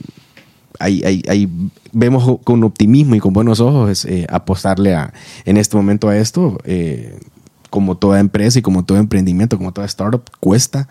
[0.79, 1.49] ahí, ahí-
[1.93, 5.13] vemos con optimismo y con buenos ojos eh, apostarle a,
[5.45, 6.59] en este momento a esto.
[6.65, 7.19] eh,
[7.69, 10.89] como toda empresa y como todo emprendimiento, como toda startup, cuesta,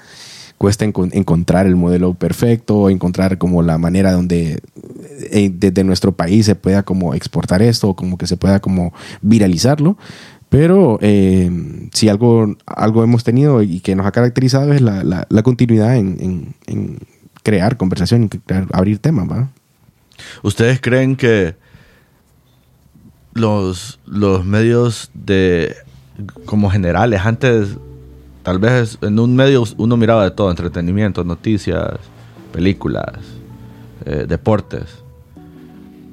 [0.60, 4.62] cuesta encon- encontrar el modelo perfecto, encontrar como la manera donde
[5.32, 9.98] eh, desde nuestro país se pueda como exportar esto, como que se pueda como viralizarlo.
[10.50, 11.50] Pero eh,
[11.93, 15.95] si algo, algo hemos tenido y que nos ha caracterizado es la, la- la continuidad
[15.98, 17.00] en, en-
[17.41, 18.30] crear conversación,
[18.74, 19.50] abrir temas, ¿va?
[20.43, 21.56] ¿Ustedes creen que
[23.34, 25.75] los, los medios de
[26.45, 27.78] como generales, antes
[28.43, 31.99] tal vez en un medio uno miraba de todo, entretenimiento, noticias,
[32.51, 33.13] películas,
[34.06, 35.04] eh, deportes.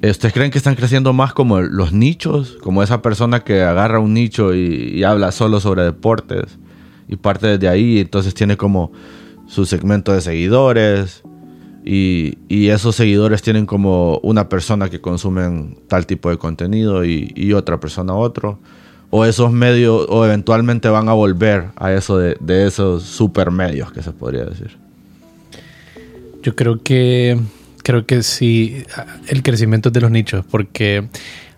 [0.01, 2.57] ¿Ustedes creen que están creciendo más como los nichos?
[2.61, 6.59] Como esa persona que agarra un nicho y, y habla solo sobre deportes
[7.07, 8.91] y parte desde ahí, entonces tiene como
[9.47, 11.23] su segmento de seguidores
[11.83, 17.53] y, y esos seguidores tienen como una persona que consumen tal tipo de contenido y,
[17.53, 18.59] otra persona otro.
[19.09, 24.01] O esos medios, o eventualmente van a volver a eso de, de esos supermedios que
[24.01, 24.77] se podría decir.
[26.41, 27.39] Yo creo que
[27.83, 28.83] creo que sí
[29.27, 31.07] el crecimiento de los nichos, porque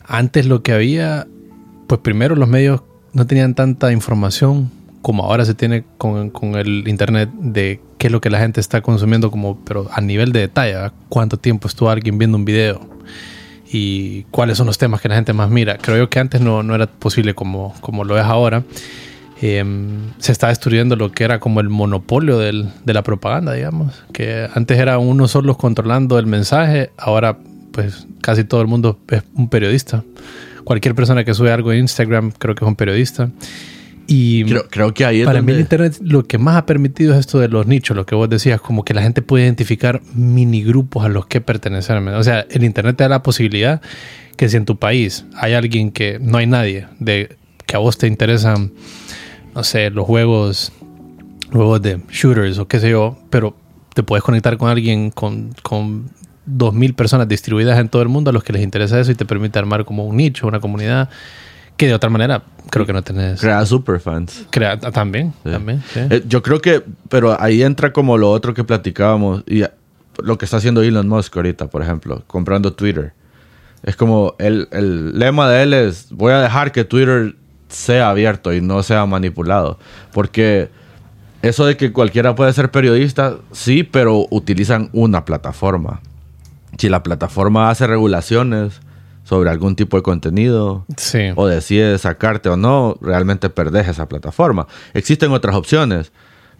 [0.04, 1.28] antes lo que había,
[1.88, 2.82] pues primero los medios
[3.14, 4.70] no tenían tanta información
[5.06, 8.60] como ahora se tiene con, con, el internet de qué es lo que la gente
[8.60, 12.82] está consumiendo como pero a nivel de detalle cuánto tiempo estuvo alguien viendo un video
[13.72, 16.64] y cuáles son los temas que la gente más mira creo yo que antes no,
[16.64, 18.64] no era posible como, como lo es ahora
[19.42, 24.50] Em, se está destruyendo lo que era como el monopolio de la propaganda, digamos, que
[24.54, 27.38] antes era uno solo controlando el mensaje, ahora
[27.72, 30.04] pues casi todo el mundo es un periodista.
[30.64, 33.30] Cualquier persona que sube algo en Instagram creo que es un periodista.
[34.08, 37.22] Y creo, creo que ahí para mí el Internet lo que más ha permitido es
[37.22, 40.64] esto de los nichos, lo que vos decías, como que la gente puede identificar mini
[40.64, 42.08] grupos a los que pertenecen.
[42.10, 43.82] O sea, el Internet te da la posibilidad
[44.38, 47.98] que si en tu país hay alguien que no hay nadie, de que a vos
[47.98, 48.72] te interesan
[49.56, 50.74] no sé, los juegos,
[51.52, 53.56] juegos de shooters o qué sé yo, pero
[53.94, 56.10] te puedes conectar con alguien con, con
[56.46, 59.26] 2.000 personas distribuidas en todo el mundo a los que les interesa eso y te
[59.26, 61.10] permite armar como un nicho, una comunidad
[61.78, 63.40] que de otra manera creo que no tenés.
[63.40, 64.46] Crea superfans.
[64.50, 65.84] Crea, ah, también, también.
[65.96, 69.64] Eh, yo creo que, pero ahí entra como lo otro que platicábamos y
[70.20, 73.14] lo que está haciendo Elon Musk ahorita, por ejemplo, comprando Twitter.
[73.84, 77.36] Es como el, el lema de él es, voy a dejar que Twitter
[77.68, 79.78] sea abierto y no sea manipulado.
[80.12, 80.70] Porque
[81.42, 86.02] eso de que cualquiera puede ser periodista, sí, pero utilizan una plataforma.
[86.78, 88.82] Si la plataforma hace regulaciones
[89.26, 90.86] sobre algún tipo de contenido
[91.36, 94.68] o decide sacarte o no, realmente perdés esa plataforma.
[94.94, 96.12] Existen otras opciones,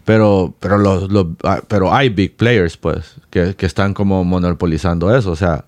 [0.04, 1.08] pero, pero, los,
[1.44, 5.30] ah, pero hay big players, pues, que, están como monopolizando eso.
[5.30, 5.64] O sea,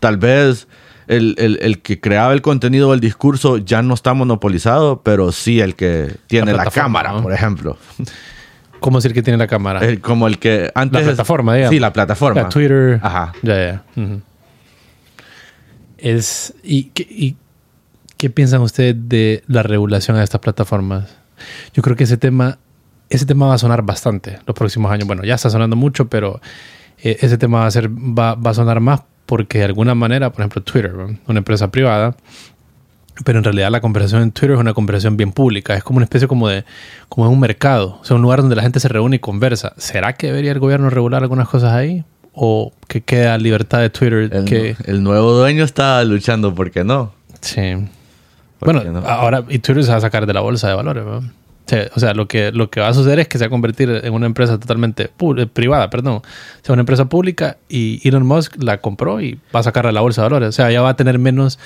[0.00, 0.66] tal vez
[1.06, 5.76] el, que creaba el contenido o el discurso ya no está monopolizado, pero sí el
[5.76, 7.78] que tiene la, cámara, por ejemplo.
[8.80, 9.80] ¿Cómo decir que tiene la cámara?
[10.00, 11.00] como el que antes.
[11.00, 11.74] La plataforma, digamos.
[11.74, 12.42] Sí, la plataforma.
[12.42, 12.98] La Twitter.
[13.02, 13.32] Ajá.
[13.42, 13.84] Ya, ya.
[15.98, 16.54] Es.
[16.62, 16.84] ¿y
[18.16, 21.16] qué, piensan ustedes de la regulación a estas plataformas?
[21.74, 22.58] Yo creo que ese tema.
[23.10, 25.06] Ese tema va a sonar bastante los próximos años.
[25.06, 26.42] Bueno, ya está sonando mucho, pero
[27.02, 30.32] eh, ese tema va a ser, va, va a sonar más porque de alguna manera,
[30.32, 30.94] por ejemplo, Twitter,
[31.26, 32.16] una empresa privada,
[33.24, 36.04] pero en realidad la conversación en Twitter es una conversación bien pública, es como una
[36.04, 36.64] especie como de,
[37.10, 39.74] como un mercado, o sea, un lugar donde la gente se reúne y conversa.
[39.76, 42.04] ¿Será que debería el gobierno regular algunas cosas ahí?
[42.40, 44.30] ¿O que queda libertad de Twitter?
[44.32, 44.76] El, que...
[44.84, 47.12] el nuevo dueño está luchando, ¿por qué no?
[47.40, 47.74] Sí.
[48.60, 51.22] Bueno, ahora y Twitter se va a sacar de la bolsa de valores, ¿no?
[51.94, 53.90] o sea, lo que, lo que va a suceder es que se va a convertir
[53.90, 56.14] en una empresa totalmente eh, privada, perdón.
[56.16, 56.22] O
[56.62, 60.00] sea, una empresa pública y Elon Musk la compró y va a sacarla a la
[60.00, 60.48] bolsa de valores.
[60.48, 61.58] O sea, ya va a tener menos,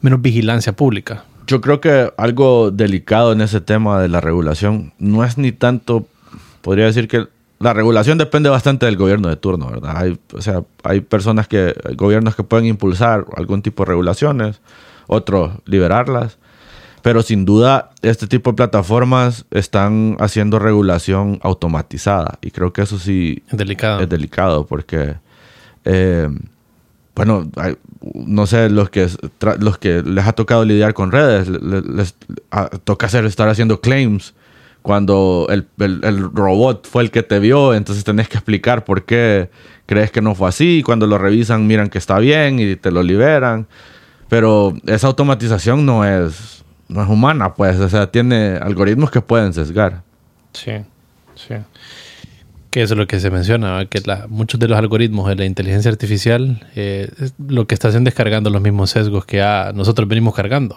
[0.00, 1.24] menos vigilancia pública.
[1.46, 6.06] Yo creo que algo delicado en ese tema de la regulación no es ni tanto,
[6.62, 7.26] podría decir que
[7.60, 9.94] la regulación depende bastante del gobierno de turno, ¿verdad?
[9.94, 14.60] Hay, o sea, hay personas que, hay gobiernos que pueden impulsar algún tipo de regulaciones,
[15.06, 16.38] otros liberarlas.
[17.02, 22.38] Pero sin duda, este tipo de plataformas están haciendo regulación automatizada.
[22.40, 24.00] Y creo que eso sí es delicado.
[24.00, 25.16] Es delicado porque,
[25.84, 26.28] eh,
[27.14, 27.50] bueno,
[28.14, 29.06] no sé, los que,
[29.58, 32.14] los que les ha tocado lidiar con redes, les,
[32.84, 34.34] toca hacer, estar haciendo claims
[34.90, 39.48] cuando el, el, robot fue el que te vio, entonces tenés que explicar por qué
[39.86, 40.82] crees que no fue así.
[40.84, 43.68] Cuando lo revisan, miran que está bien y te lo liberan.
[44.28, 49.52] Pero esa automatización no es no es humana, pues, o sea, tiene algoritmos que pueden
[49.52, 50.02] sesgar.
[50.54, 50.72] Sí,
[51.36, 51.54] sí.
[52.72, 55.88] Que eso es lo que se menciona, que muchos de los algoritmos de la inteligencia
[55.88, 57.08] artificial eh,
[57.46, 59.38] lo que está haciendo es cargando los mismos sesgos que
[59.72, 60.76] nosotros venimos cargando.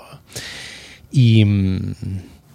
[1.12, 1.94] Y mm,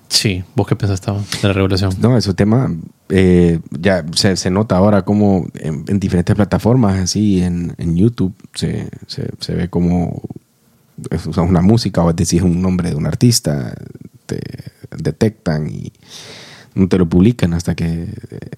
[0.09, 1.93] sí, ¿vos qué pensás de la regulación?
[2.01, 2.75] No, ese tema
[3.09, 9.69] eh, ya se, nota ahora como en, diferentes plataformas, así en, YouTube, se, se ve
[9.69, 10.23] como
[11.27, 13.75] usas una música o decís un nombre de un artista,
[14.27, 14.41] te
[14.97, 15.93] detectan y
[16.75, 18.09] no te lo publican hasta que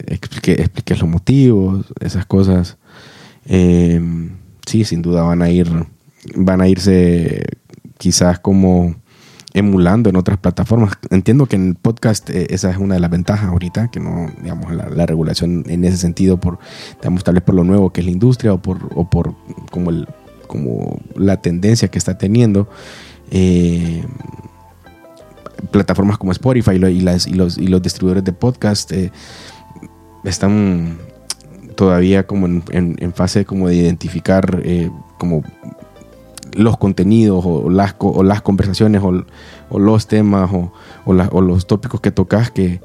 [0.07, 2.77] expliques los motivos, esas cosas.
[3.47, 4.31] Em,
[4.67, 5.69] sí, sin duda van a ir,
[6.35, 7.45] van a irse
[7.99, 8.97] quizás como
[9.55, 10.93] emulando en otras plataformas.
[11.11, 14.31] Entiendo que en el podcast eh, esa es una de las ventajas ahorita, que no,
[14.43, 16.59] digamos, la, regulación en ese sentido, por,
[17.01, 19.35] digamos, tal vez por lo nuevo que es la industria o por, o por
[19.71, 20.07] como el
[20.47, 22.69] como la tendencia que está teniendo.
[23.31, 24.05] Eh,
[25.71, 27.01] plataformas como Spotify y, y,
[27.35, 29.13] los, y los distribuidores de podcast eh,
[30.25, 30.99] están
[31.77, 34.61] todavía como en, fase como de identificar
[35.19, 35.45] como
[36.55, 40.73] los contenidos o las, o las conversaciones o, los temas o,
[41.05, 42.81] o, los tópicos que tocas que,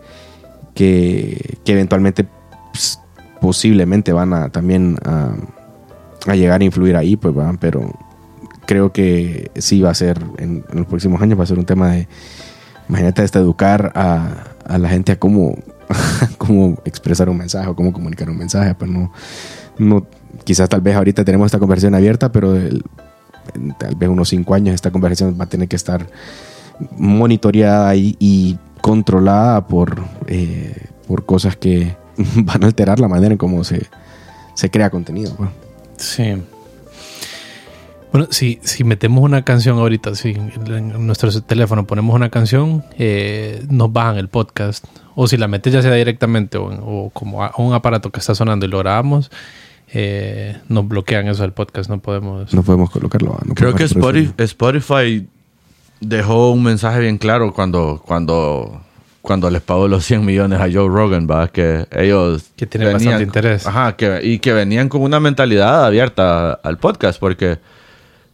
[0.73, 2.27] que, eventualmente
[2.71, 2.99] pues,
[3.41, 5.33] posiblemente van a también a
[6.27, 7.55] a llegar a influir ahí, pues, ¿verdad?
[7.59, 7.91] pero
[8.65, 11.91] creo que sí va a ser, en, los próximos años va a ser un tema
[11.91, 12.07] de,
[12.89, 15.55] imagínate hasta educar a, a la gente a cómo,
[16.37, 19.11] cómo expresar un mensaje o cómo comunicar un mensaje, pues no,
[19.77, 20.05] no,
[20.43, 22.83] quizás tal vez ahorita tenemos esta conversación abierta, pero el-
[23.53, 26.07] en tal vez unos cinco años esta conversación va a tener que estar
[26.97, 31.95] monitoreada y, y controlada por, eh, por cosas que
[32.35, 33.87] van a alterar la manera en cómo se,
[34.53, 35.35] se crea contenido.
[35.35, 35.49] pues.
[35.97, 36.35] Sí.
[38.11, 43.65] Bueno, si, si metemos una canción ahorita, si en nuestro teléfono ponemos una canción, eh,
[43.69, 44.85] nos bajan el podcast.
[45.15, 48.33] O si la metes ya sea directamente o, o como a un aparato que está
[48.33, 49.31] sonando y lo grabamos,
[49.93, 51.89] eh, nos bloquean eso del podcast.
[51.89, 52.53] No podemos.
[52.53, 53.37] No podemos colocarlo.
[53.45, 55.27] no Creo que podemos Spotify, Spotify
[55.99, 58.81] dejó un mensaje bien claro cuando, cuando,
[59.21, 61.47] cuando les pagó los 100 millones a Joe Rogan, ¿va?
[61.47, 62.51] que ellos...
[62.55, 63.65] Que tienen bastante interés.
[63.65, 67.57] Ajá, que, y que venían con una mentalidad abierta al podcast, porque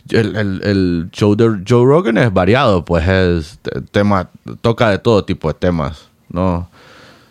[0.09, 4.29] el, el- el show de Joe Rogan es variado, pues es te- tema,
[4.61, 6.67] toca de todo tipo de temas, ¿no?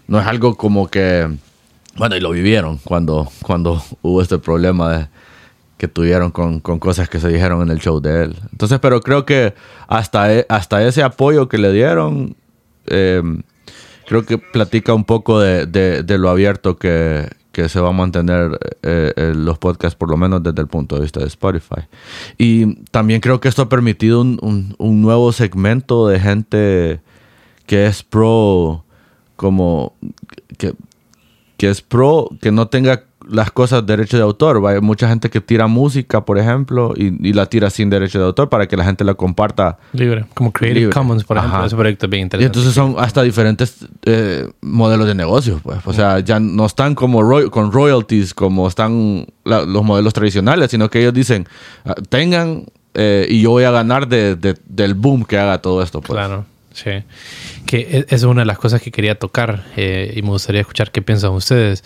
[0.07, 1.29] No es algo como que...
[1.96, 5.11] Bueno, y lo vivieron cuando, cuando hubo este problema
[5.76, 8.37] que tuvieron con, con cosas que se dijeron en el show de él.
[8.53, 9.55] Entonces, pero creo que
[9.88, 12.37] hasta, e- hasta ese apoyo que le dieron,
[12.87, 13.22] eh,
[14.07, 17.92] creo que platica un poco de, de- de lo abierto que, que se va a
[17.92, 21.83] mantener eh, eh, los podcasts, por lo menos desde el punto de vista de Spotify.
[22.38, 27.00] Y también creo que esto ha permitido un, un- un nuevo segmento de gente
[27.66, 28.85] que es pro,
[29.37, 29.94] como
[30.59, 30.74] que,
[31.61, 34.64] que es pro que no tenga las cosas derecho de autor.
[34.64, 34.70] ¿va?
[34.70, 38.25] Hay mucha gente que tira música, por ejemplo, y, y la tira sin derecho de
[38.25, 39.77] autor para que la gente la comparta.
[39.92, 40.25] Libre.
[40.33, 40.94] Como Creative Libre.
[40.94, 41.59] Commons, por ejemplo.
[41.59, 41.66] Ajá.
[41.66, 42.59] Ese proyecto es bien Y interesante.
[42.59, 45.79] entonces son hasta diferentes eh, modelos de negocios, pues.
[45.85, 47.20] O sea, ya no están como
[47.51, 51.46] con royalties como están la- los modelos tradicionales, sino que ellos dicen,
[51.85, 55.83] ah, tengan eh, y yo voy a ganar de- de- del boom que haga todo
[55.83, 56.16] esto, pues.
[56.16, 56.46] Claro,
[56.83, 56.90] sí.
[57.66, 60.90] Que e- es una de las cosas que quería tocar eh, y me gustaría escuchar
[60.90, 61.85] qué piensan ustedes.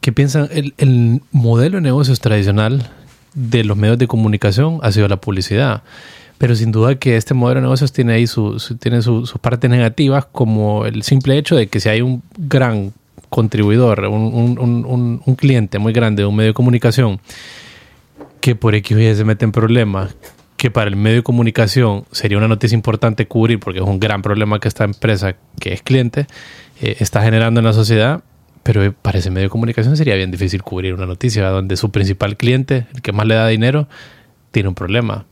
[0.00, 0.48] ¿Qué piensan?
[0.52, 2.88] El, el modelo de negocios tradicional
[3.34, 5.82] de los medios de comunicación ha sido la publicidad.
[6.38, 9.40] Pero sin duda que este modelo de negocios tiene ahí su, su- tiene su- sus
[9.40, 12.92] partes negativas, como el simple hecho de que si hay un gran
[13.28, 17.20] contribuidor, un- un- un- un cliente muy grande de un medio de comunicación,
[18.40, 20.14] que por X o Y se mete en problemas,
[20.58, 24.22] que para el medio de comunicación sería una noticia importante cubrir, porque es un gran
[24.22, 26.26] problema que esta empresa, que es cliente,
[26.82, 28.24] eh, está generando en la sociedad,
[28.64, 32.36] pero para ese medio de comunicación sería bien difícil cubrir una noticia donde su principal
[32.36, 33.88] cliente, el que más le da dinero,
[34.50, 35.26] tiene un problema.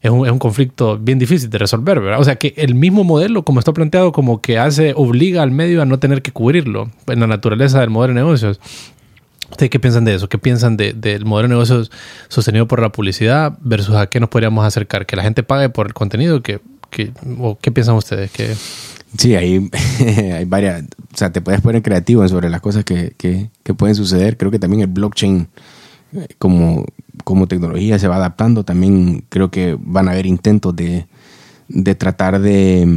[0.00, 2.20] es, un, es un conflicto bien difícil de resolver, ¿verdad?
[2.20, 5.82] O sea, que el mismo modelo, como está planteado, como que hace, obliga al medio
[5.82, 8.60] a no tener que cubrirlo en la naturaleza del modelo de negocios.
[9.52, 10.28] ¿Ustedes qué piensan de eso?
[10.28, 11.90] ¿Qué piensan de- del modelo de negocios
[12.28, 15.06] sostenido por la publicidad versus a qué nos podríamos acercar?
[15.06, 16.42] ¿Que la gente pague por el contenido?
[16.42, 16.60] ¿Que,
[16.90, 18.30] que, o ¿Qué piensan ustedes?
[18.32, 18.54] ¿Que,
[19.18, 19.68] Sí, hay,
[20.32, 23.94] hay varias, o sea, te puedes poner creativo sobre las cosas que, que, que pueden
[23.94, 24.38] suceder.
[24.38, 25.48] Creo que también el blockchain
[26.14, 26.86] eh, como,
[27.22, 28.64] como tecnología se va adaptando.
[28.64, 31.06] También creo que van a haber intentos de,
[31.68, 32.88] de tratar de,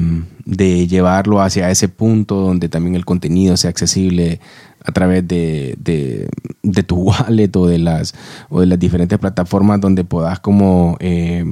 [0.45, 4.39] de llevarlo hacia ese punto donde también el contenido sea accesible
[4.85, 8.13] a través de, de, tu wallet o de las
[8.49, 11.43] o de las diferentes plataformas donde puedas como eh,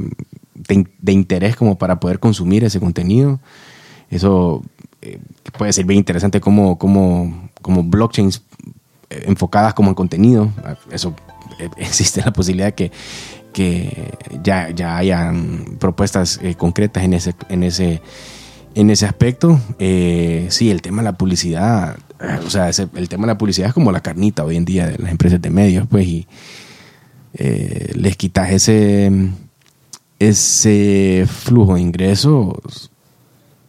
[0.55, 3.39] de, de interés como para poder consumir ese contenido.
[4.09, 4.63] Eso
[5.01, 5.19] eh,
[5.57, 8.43] puede ser bien interesante como, como, como blockchains
[9.09, 10.51] eh, enfocadas como en contenido.
[10.91, 11.15] Eso
[11.59, 12.91] eh, existe la posibilidad que,
[13.51, 14.11] que
[14.43, 18.01] ya, ya hayan propuestas eh, concretas en ese, en ese,
[18.75, 19.59] en ese aspecto.
[19.79, 21.97] Eh, sí, el tema de la publicidad,
[22.45, 24.87] o sea, ese- el tema de la publicidad es como la carnita hoy en día
[24.87, 26.27] de las empresas de medios, pues, y
[27.35, 29.11] eh, les quitas ese,
[30.19, 32.89] ese flujo de ingresos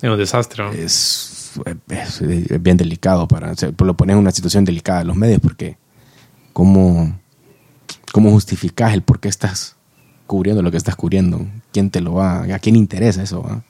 [0.02, 0.62] es un desastre?
[0.64, 0.72] ¿no?
[0.72, 1.52] es,
[1.88, 5.04] es- es bien delicado para o sea, pues lo pones en una situación delicada a
[5.04, 5.78] los medios porque
[6.52, 7.18] cómo
[8.12, 9.73] cómo justificas el por qué estás
[10.26, 13.62] cubriendo lo que estás cubriendo quién te lo va a quién interesa eso.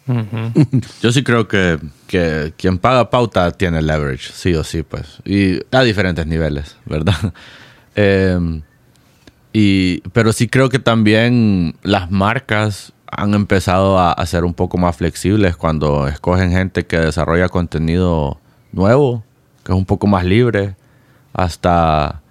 [1.03, 5.21] Yo sí creo que, que quien paga pauta tiene leverage, sí o sí, pues.
[5.25, 7.17] Y a diferentes niveles, ¿verdad?
[7.97, 8.61] Eh,
[9.53, 14.79] y, pero sí creo que también las marcas han empezado a, a ser un poco
[14.79, 18.41] más flexibles cuando escogen gente que desarrolla contenido
[18.73, 19.23] nuevo,
[19.63, 20.75] que es un poco más libre,
[21.33, 22.24] hasta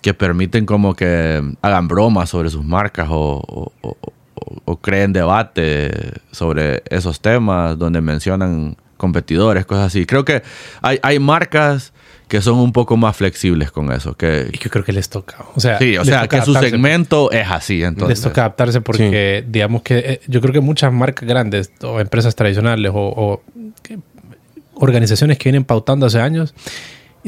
[0.00, 3.96] que permiten como que hagan bromas sobre sus marcas o, o- o-
[4.34, 5.90] o- o creen debate
[6.30, 10.06] sobre esos temas donde mencionan competidores, cosas así.
[10.06, 10.42] Creo que
[10.82, 11.92] hay, hay marcas
[12.28, 14.14] que son un poco más flexibles con eso.
[14.14, 15.36] Que, Y yo creo que les toca.
[15.54, 17.82] O sea, sí, o sea, que su segmento es así.
[17.82, 22.00] Entonces, les toca adaptarse porque, digamos que eh, yo creo que muchas marcas grandes o
[22.00, 23.42] empresas tradicionales o, o
[23.82, 23.98] que-
[24.74, 26.54] organizaciones que vienen pautando hace años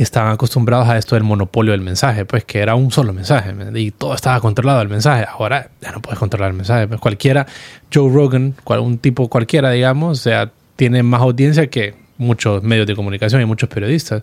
[0.02, 3.90] estaban acostumbrados a esto del monopolio del mensaje, pues que era un solo mensaje y
[3.90, 5.26] todo estaba controlado el mensaje.
[5.30, 6.86] Ahora ya no puedes controlar el mensaje.
[6.88, 7.46] Pues cualquiera,
[7.92, 12.86] Joe Rogan, cual- un tipo cualquiera, digamos, o sea, tiene más audiencia que muchos medios
[12.86, 14.22] de comunicación y muchos periodistas.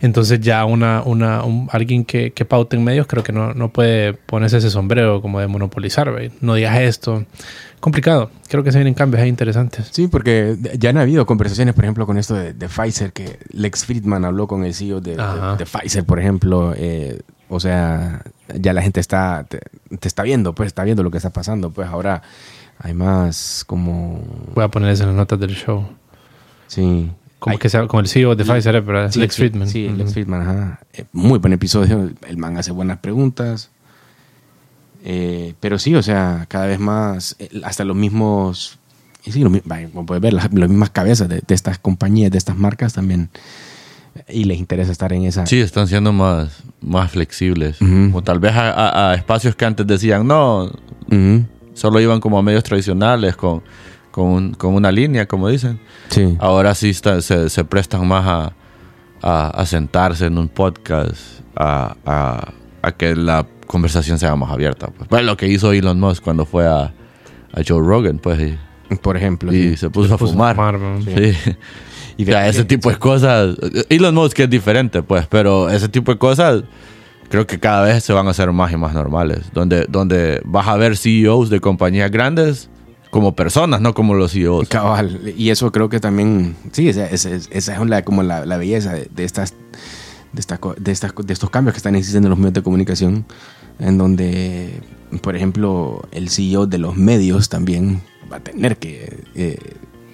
[0.00, 3.68] Entonces ya una, una, un- alguien que, que paute en medios creo que no, no
[3.70, 6.30] puede ponerse ese sombrero como de monopolizar, ¿ve?
[6.40, 7.24] no digas esto.
[7.80, 8.30] Complicado.
[8.48, 9.88] Creo que se vienen cambios ahí interesantes.
[9.92, 13.84] Sí, porque ya han habido conversaciones, por ejemplo, con esto de, de Pfizer, que Lex
[13.84, 15.56] Friedman habló con el CEO de, de- Ajá.
[15.56, 16.72] de Pfizer, por ejemplo.
[16.76, 18.22] eh, o sea,
[18.58, 19.60] ya la gente está, te,
[20.00, 21.70] te está viendo, pues está viendo lo que está pasando.
[21.70, 22.22] Pues ahora
[22.78, 24.20] hay más como...
[24.54, 25.84] Voy a poner eso en las notas del show.
[26.66, 27.10] Sí.
[27.38, 28.80] Como Hay- que sea, como el CEO de Pfizer.
[28.82, 29.12] ¿verdad?
[29.12, 29.68] Sí, Lex sí, Friedman.
[29.68, 29.88] Sí.
[29.90, 30.80] Lex Friedman, ajá.
[30.92, 32.10] Eh, muy buen episodio.
[32.26, 33.70] El man hace buenas preguntas.
[35.08, 38.80] Eh, pero sí, o sea, cada vez más, eh, hasta los mismos,
[39.24, 41.78] y sí, lo mi- vaya, como puedes ver, las, las mismas cabezas de, de estas
[41.78, 43.30] compañías, de estas marcas también,
[44.28, 45.46] y les interesa estar en esa.
[45.46, 47.78] Sí, están siendo más, más flexibles.
[48.14, 50.72] O tal vez a, a- a espacios que antes decían, no,
[51.74, 53.62] solo iban como a medios tradicionales con,
[54.10, 55.78] con, un- con una línea, como dicen.
[56.08, 56.36] Sí.
[56.40, 58.52] Ahora sí está- se, se prestan más a,
[59.60, 61.20] a- sentarse en un podcast,
[61.54, 62.52] a, a-
[62.82, 64.88] a que la conversación sea más abierta.
[64.88, 65.08] Pues.
[65.08, 66.82] Bueno, lo que hizo Elon Musk cuando fue a,
[67.52, 69.52] a Joe Rogan, pues, y, Por ejemplo.
[69.52, 69.76] y sí.
[69.76, 70.56] se puso a puso a fumar.
[70.56, 71.02] fumar, ¿no?
[71.02, 71.32] Sí.
[72.16, 73.56] Y O sea, ese tipo de cosas.
[73.88, 76.62] Elon Musk es diferente, pues, pero ese tipo de cosas
[77.28, 79.40] creo que cada vez se van a hacer más y más normales.
[79.52, 82.70] Donde, donde vas a ver CEOs de compañías grandes
[83.10, 84.68] como personas, no como los CEOs.
[84.68, 85.32] Cabal.
[85.36, 88.92] Y eso creo que también, sí, esa, esa- esa es la, como la, la belleza
[88.94, 89.54] de, de estas,
[90.32, 93.24] de, estas, de, estas, de estos cambios que están existiendo en los medios de comunicación,
[93.78, 94.80] en donde,
[95.22, 98.00] por ejemplo, el CEO de los medios también
[98.30, 99.58] va a tener que, eh,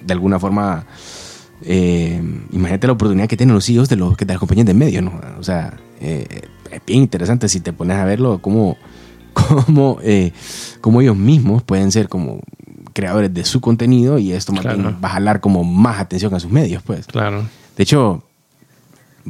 [0.05, 0.85] de alguna forma,
[1.63, 5.03] eh, imagínate la oportunidad que tienen los CEOs de, los, de las compañías de medios,
[5.03, 5.13] ¿no?
[5.39, 6.41] O sea, eh,
[6.71, 8.77] es bien interesante si te pones a verlo, cómo,
[9.33, 9.99] cómo,
[10.81, 12.41] cómo ellos mismos pueden ser como
[12.93, 14.95] creadores de su contenido y esto Claro.
[15.03, 17.07] va a jalar como más atención a sus medios, pues.
[17.07, 17.43] Claro.
[17.75, 18.23] De hecho,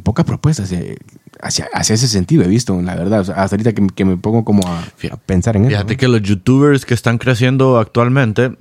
[0.02, 0.98] pocas propuestas eh,
[1.40, 3.20] hacia, hacia ese sentido he visto, la verdad.
[3.20, 5.70] O sea, hasta ahorita que, que me pongo como a, a pensar en eso.
[5.70, 5.98] Fíjate ¿no?
[5.98, 8.56] que los youtubers que están creciendo actualmente,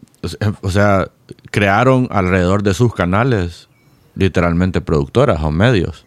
[0.62, 1.10] o sea,
[1.52, 3.70] crearon alrededor de sus canales
[4.16, 6.06] literalmente productoras o medios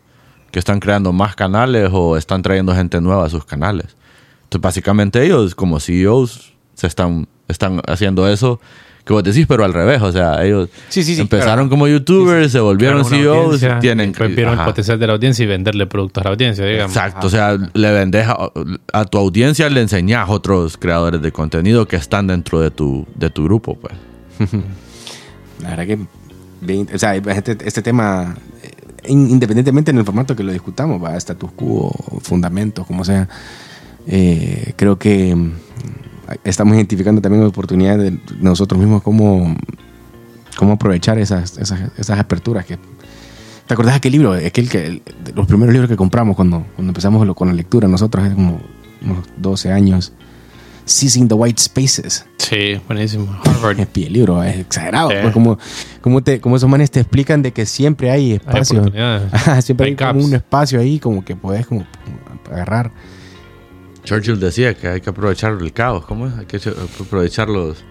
[0.50, 3.96] que están creando más canales o están trayendo gente nueva a sus canales.
[4.44, 8.60] Entonces, básicamente ellos como CEOs se están, están haciendo eso
[9.06, 10.02] que vos decís, pero al revés.
[10.02, 11.70] O sea, ellos Sí, sí, sí, empezaron claro.
[11.70, 14.12] como youtubers, se volvieron CEOs, audiencia, tienen...
[14.34, 16.94] vieron el potencial de la audiencia y venderle productos a la audiencia, digamos.
[16.96, 18.50] Exacto, o sea, le vendes a,
[18.92, 23.06] a tu audiencia, le enseñas a otros creadores de contenido que están dentro de tu,
[23.14, 23.94] de tu grupo, pues.
[25.62, 25.98] La verdad que,
[26.60, 28.70] bien- o sea, este, este tema, eh,
[29.08, 31.92] in- independientemente en el formato que lo discutamos, va, status quo,
[32.22, 33.28] fundamentos, como sea,
[34.06, 35.34] eh, creo que
[36.44, 39.56] estamos identificando también oportunidades de nosotros mismos cómo,
[40.56, 42.78] cómo aprovechar esas, esas, esas aperturas que...
[43.66, 44.32] ¿Te acordás de aquel libro?
[44.32, 45.02] Aquel que, el-
[45.34, 48.60] los primeros libros que compramos cuando, cuando empezamos lo- con la lectura nosotros, hace como
[49.02, 50.12] unos 12 años.
[50.84, 52.24] Seizing the White Spaces.
[52.38, 53.26] Sí, buenísimo.
[53.44, 53.80] Harvard.
[53.80, 55.10] Es pie libro, es exagerado.
[55.10, 55.16] Sí.
[55.20, 55.58] pues, como,
[56.00, 58.84] como, te, como esos manes te explican de que siempre hay Hay espacio.
[59.32, 61.84] Ajá, siempre hay, Hay como un espacio ahí como que puedes como
[62.52, 62.92] agarrar.
[64.06, 66.34] Churchill decía que hay que aprovechar el caos, ¿cómo es?
[66.38, 67.84] Hay que ch- aprovechar los,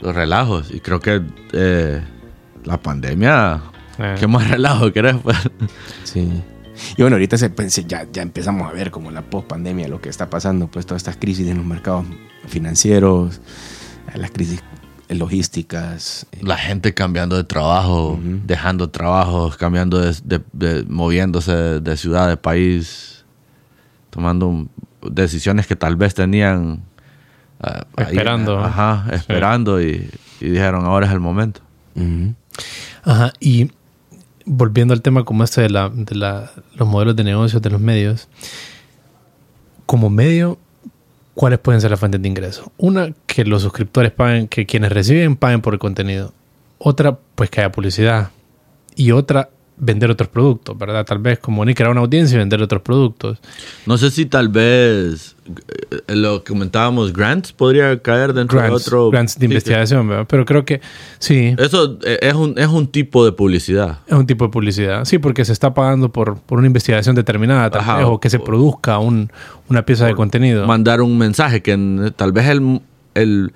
[0.00, 0.70] los relajos.
[0.72, 1.20] Y creo que
[1.52, 2.00] eh,
[2.64, 3.60] la pandemia,
[3.98, 4.14] Eh.
[4.18, 5.16] ¿qué más relajo querés?
[5.22, 5.36] Pues?
[6.04, 6.42] Sí.
[6.96, 10.08] Y bueno, ahorita se, pues, ya, ya empezamos a ver como la post-pandemia, lo que
[10.08, 12.06] está pasando, pues todas estas crisis en los mercados
[12.46, 13.40] financieros,
[14.14, 14.62] las crisis
[15.08, 16.26] logísticas.
[16.32, 21.96] eh, La gente cambiando de trabajo, dejando trabajos, cambiando de, de- de- moviéndose de, de
[21.96, 23.24] ciudad, de país,
[24.10, 24.68] tomando
[25.10, 26.82] decisiones que tal vez tenían
[27.60, 28.58] ah, ahí, Esperando.
[28.58, 29.14] ajá, Sí.
[29.16, 31.60] esperando y, y dijeron ahora es el momento.
[33.04, 33.70] Ajá, y
[34.44, 37.80] volviendo al tema como este de, la, de la- los modelos de negocios de los
[37.80, 38.28] medios,
[39.86, 40.58] como medio,
[41.34, 42.72] ¿cuáles pueden ser las fuentes de ingreso?
[42.76, 46.32] Una, que los suscriptores paguen, que quienes reciben paguen por el contenido.
[46.78, 48.30] Otra, pues que haya publicidad.
[48.94, 49.50] Y otra,
[49.80, 51.04] vender otros productos, ¿verdad?
[51.06, 53.38] Tal vez como ni crear una audiencia y vender otros productos.
[53.86, 55.36] No sé si tal vez
[56.08, 59.10] eh, lo que comentábamos, grants podría caer dentro Grants, de otro.
[59.10, 60.26] grants de investigación, ¿verdad?
[60.28, 60.80] Pero creo que
[61.18, 63.98] sí, Eso eh, es un, es un tipo de publicidad.
[64.06, 65.04] es un tipo de publicidad.
[65.04, 68.30] Sí, porque se está pagando por, por una investigación determinada, tal Ajá, vez, o que
[68.30, 69.30] se produzca un,
[69.68, 70.66] una pieza de contenido.
[70.66, 72.80] Mandar un mensaje que tal vez el,
[73.14, 73.52] el-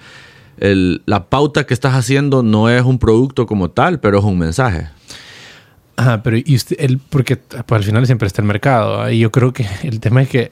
[0.59, 4.39] el- la pauta que estás haciendo no es un producto como tal, pero es un
[4.39, 4.89] mensaje.
[5.97, 9.03] Ajá, pero y usted, el, porque pues, al final siempre está el mercado.
[9.03, 9.13] ¿ah?
[9.13, 10.51] Y yo creo que el tema es que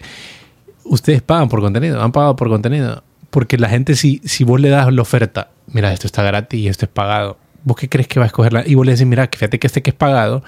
[0.84, 3.02] ustedes pagan por contenido, han pagado por contenido.
[3.30, 6.66] Porque la gente, si, si vos le das la oferta, mira, esto está gratis y
[6.68, 8.52] esto es pagado, ¿vos qué crees que va a escoger?
[8.52, 8.66] La?
[8.66, 10.42] Y vos le decís, mira, fíjate que este que es pagado,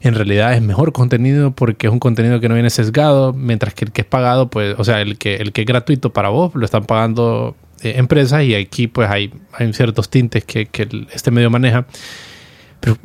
[0.00, 3.84] en realidad es mejor contenido porque es un contenido que no viene sesgado, mientras que
[3.84, 6.52] el que es pagado, pues, o sea, el que, el que es gratuito para vos,
[6.56, 11.06] lo están pagando eh, empresas y aquí pues hay, hay ciertos tintes que, que el-
[11.12, 11.86] este medio maneja.
[12.80, 12.96] Pero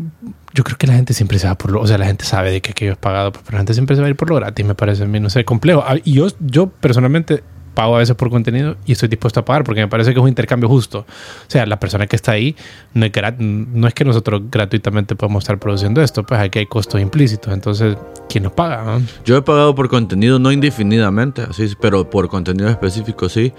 [0.53, 1.81] yo creo que la gente siempre se va por lo...
[1.81, 4.01] O sea, la gente sabe de que aquello es pagado, pero la gente siempre se
[4.01, 5.83] va a ir por lo gratis, me parece a mí, no sé, complejo.
[5.85, 7.43] Ah, Y yo, yo personalmente
[7.73, 10.21] pago a veces por contenido y estoy dispuesto a pagar porque me parece que es
[10.23, 10.99] un intercambio justo.
[10.99, 11.05] O
[11.47, 12.55] sea, la persona que está ahí
[12.93, 16.99] no es, no es que nosotros gratuitamente podemos estar produciendo esto, pues aquí hay costos
[16.99, 17.53] implícitos.
[17.53, 17.95] Entonces,
[18.27, 18.83] ¿quién nos paga?
[18.83, 19.01] no?
[19.23, 23.53] Yo he pagado por contenido, no indefinidamente, así, pero por contenido específico sí.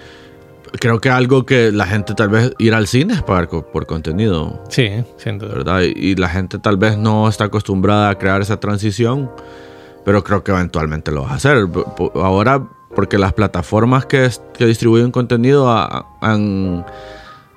[0.79, 3.85] Creo que algo que la gente tal vez ir al cine es pagar co- por
[3.85, 5.53] contenido, Sí, sin duda.
[5.53, 5.81] ¿verdad?
[5.81, 9.29] Y, la gente tal vez no está acostumbrada a crear esa transición,
[10.05, 11.67] pero creo que eventualmente lo vas a hacer.
[12.15, 12.63] Ahora,
[12.95, 16.85] porque las plataformas que, que distribuyen contenido ha- han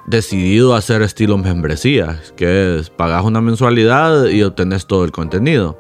[0.07, 5.79] decidido hacer estilo membresías, que es pagas una mensualidad y obtenés todo el contenido.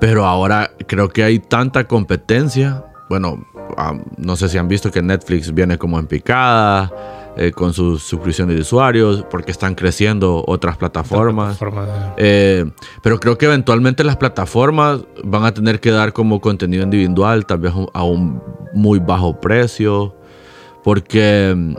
[0.00, 2.84] Pero ahora creo que hay tanta competencia.
[3.08, 3.46] Bueno,
[4.16, 6.92] no sé si han visto que Netflix viene como en picada
[7.36, 11.56] eh, con su suscripción de usuarios, porque están creciendo otras plataformas.
[11.58, 12.70] Forma de- Eh,
[13.02, 17.58] pero creo que eventualmente las plataformas van a tener que dar como contenido individual, tal
[17.58, 18.42] vez a un
[18.74, 20.14] muy bajo precio,
[20.82, 21.76] porque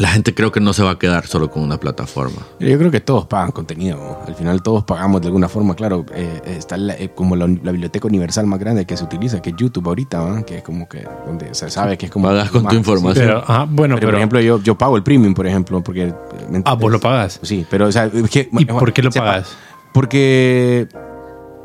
[0.00, 2.38] la gente creo que no se va a quedar solo con una plataforma.
[2.58, 3.98] Yo creo que todos pagan contenido.
[3.98, 4.18] ¿no?
[4.26, 5.74] Al final todos pagamos de alguna forma.
[5.74, 9.42] Claro, eh, está la- eh, como la, la biblioteca universal más grande que se utiliza,
[9.42, 10.44] que es YouTube ahorita, ¿no?
[10.46, 12.28] que es como que donde se sabe que es como...
[12.28, 13.26] Pagas con tu información.
[13.26, 14.08] Pero, ajá, bueno, Pero, pero...
[14.08, 16.08] por ejemplo, yo, yo pago el premium, por ejemplo, porque...
[16.08, 16.14] eh,
[16.48, 17.38] ¿me ah, vos lo pagas.
[17.42, 19.48] Sí, pero o sea, es que- ¿Y por qué lo sepa, pagas?
[19.92, 20.88] Porque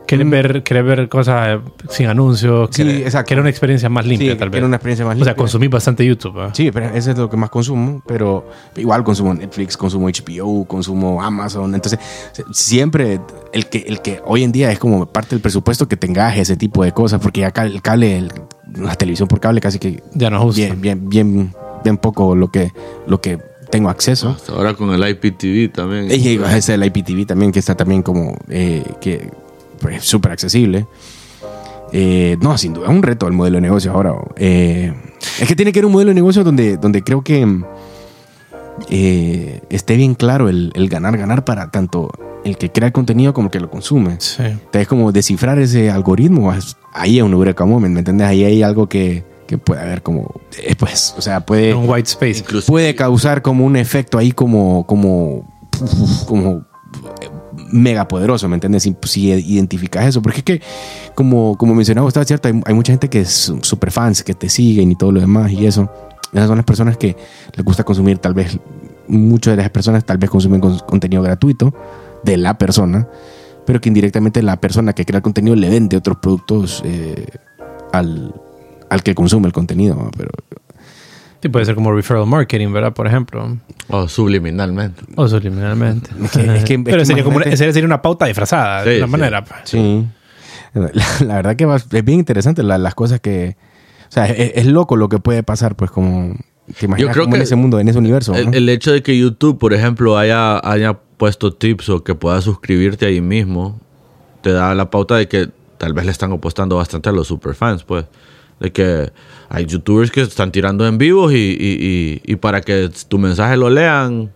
[0.08, 0.30] ¿Querés Mm.
[0.30, 2.70] ver, querés ver cosas eh, sin anuncios?
[2.72, 3.30] Sí, ¿Querés- exacto.
[3.30, 4.53] Querés una experiencia más limpia, sí, tal vez.
[4.53, 5.36] quiero una experiencia más O sea, limpia.
[5.36, 6.39] consumís bastante YouTube.
[6.39, 6.51] ¿ah?
[6.53, 11.22] Sí, pero eso es lo que más consumo, pero igual consumo Netflix, consumo HBO, consumo
[11.22, 11.99] Amazon, entonces
[12.51, 13.20] siempre
[13.53, 16.56] el que el que hoy en día es como parte del presupuesto que tengas ese
[16.58, 18.32] tipo de cosas, porque acá el cable, el-
[18.76, 20.62] la televisión por cable casi que Ya no justo.
[20.62, 21.53] bien bien bien
[21.84, 22.72] bien poco lo que
[23.08, 23.38] lo que
[23.70, 24.30] tengo acceso.
[24.30, 26.08] Hasta ahora con el IPTV también.
[26.10, 29.30] Y es el IPTV también, que está también como eh, que
[29.80, 30.86] pues, súper accesible.
[31.91, 34.13] Eh, no, sin duda, es un reto el modelo de negocio ahora.
[34.36, 34.93] Eh,
[35.39, 37.45] es que tiene que ser un modelo de negocio donde, donde creo que
[38.89, 42.11] eh, esté bien claro el, el ganar, ganar para tanto
[42.43, 44.17] el que crea el contenido como el que lo consume.
[44.19, 44.43] Sí.
[44.43, 48.28] Entonces, como descifrar ese algoritmo, es- ahí es un eureka moment, ¿me entiendes?
[48.28, 52.09] Ahí hay algo que, que puede haber como, eh, pues, o sea, puede Un white
[52.09, 52.39] space.
[52.39, 55.47] Incluso- puede causar como un efecto ahí como como
[56.28, 56.65] como
[57.76, 58.84] mega poderoso, ¿me entiendes?
[58.84, 60.61] Si, si identificas eso, porque es que
[61.13, 64.91] como como mencionaba usted, cierto, hay, mucha gente que es super fans, que te siguen
[64.91, 65.89] y todo lo demás y eso.
[66.34, 67.15] Esas son las personas que
[67.53, 68.57] les gusta consumir, tal vez
[69.07, 71.73] muchas de las personas tal vez consumen con- contenido gratuito
[72.23, 73.07] de la persona,
[73.65, 77.28] pero que indirectamente la persona que crea el contenido le vende otros productos eh,
[77.91, 78.34] al,
[78.89, 80.09] al que consume el contenido, ¿no?
[80.17, 80.30] pero
[81.46, 82.91] Sí, puede ser como referral marketing, ¿verdad?
[82.93, 83.56] Por ejemplo.
[83.89, 85.04] O subliminalmente.
[85.16, 86.10] O subliminalmente.
[86.24, 88.84] Es que- es que- Pero es que sería como una, sería sería una pauta disfrazada,
[88.84, 89.12] Sí, de una sí.
[89.12, 89.46] manera.
[89.64, 90.08] Sí.
[90.74, 90.89] La,
[91.24, 93.58] la verdad que va- es bien interesante la- las cosas que...
[94.10, 96.36] O sea, es, es loco lo que puede pasar, pues, como...
[96.80, 98.34] Te imaginas creo como en ese mundo, en ese universo.
[98.34, 98.52] El, ¿no?
[98.54, 103.06] el hecho de que YouTube, por ejemplo, haya, haya puesto tips o que puedas suscribirte
[103.06, 103.80] ahí mismo,
[104.41, 107.84] te da la pauta de que tal vez le están apostando bastante a los superfans,
[107.84, 108.06] pues.
[108.60, 109.12] De que
[109.49, 113.58] hay youtubers que están tirando en vivos y, y- y- y para que tu mensaje
[113.58, 114.32] lo lean,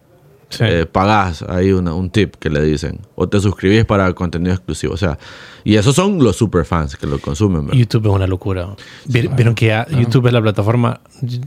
[0.49, 0.63] Sí.
[0.67, 3.01] eh, pagás ahí una- un tip que le dicen.
[3.15, 4.93] O te suscribís para contenido exclusivo.
[4.93, 5.19] O sea,
[5.63, 7.77] y esos son los superfans que lo consumen, ¿verdad?
[7.79, 8.67] YouTube es una locura.
[9.05, 11.01] Vi- Vieron que ya YouTube es la plataforma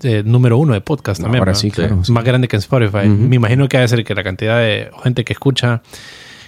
[0.05, 1.41] eh, número uno de podcast también.
[1.41, 2.05] Ahora sí, claro.
[2.05, 2.13] sí.
[2.13, 3.09] Más grande que en Spotify.
[3.09, 5.83] Me imagino que debe ser que la cantidad de gente que escucha,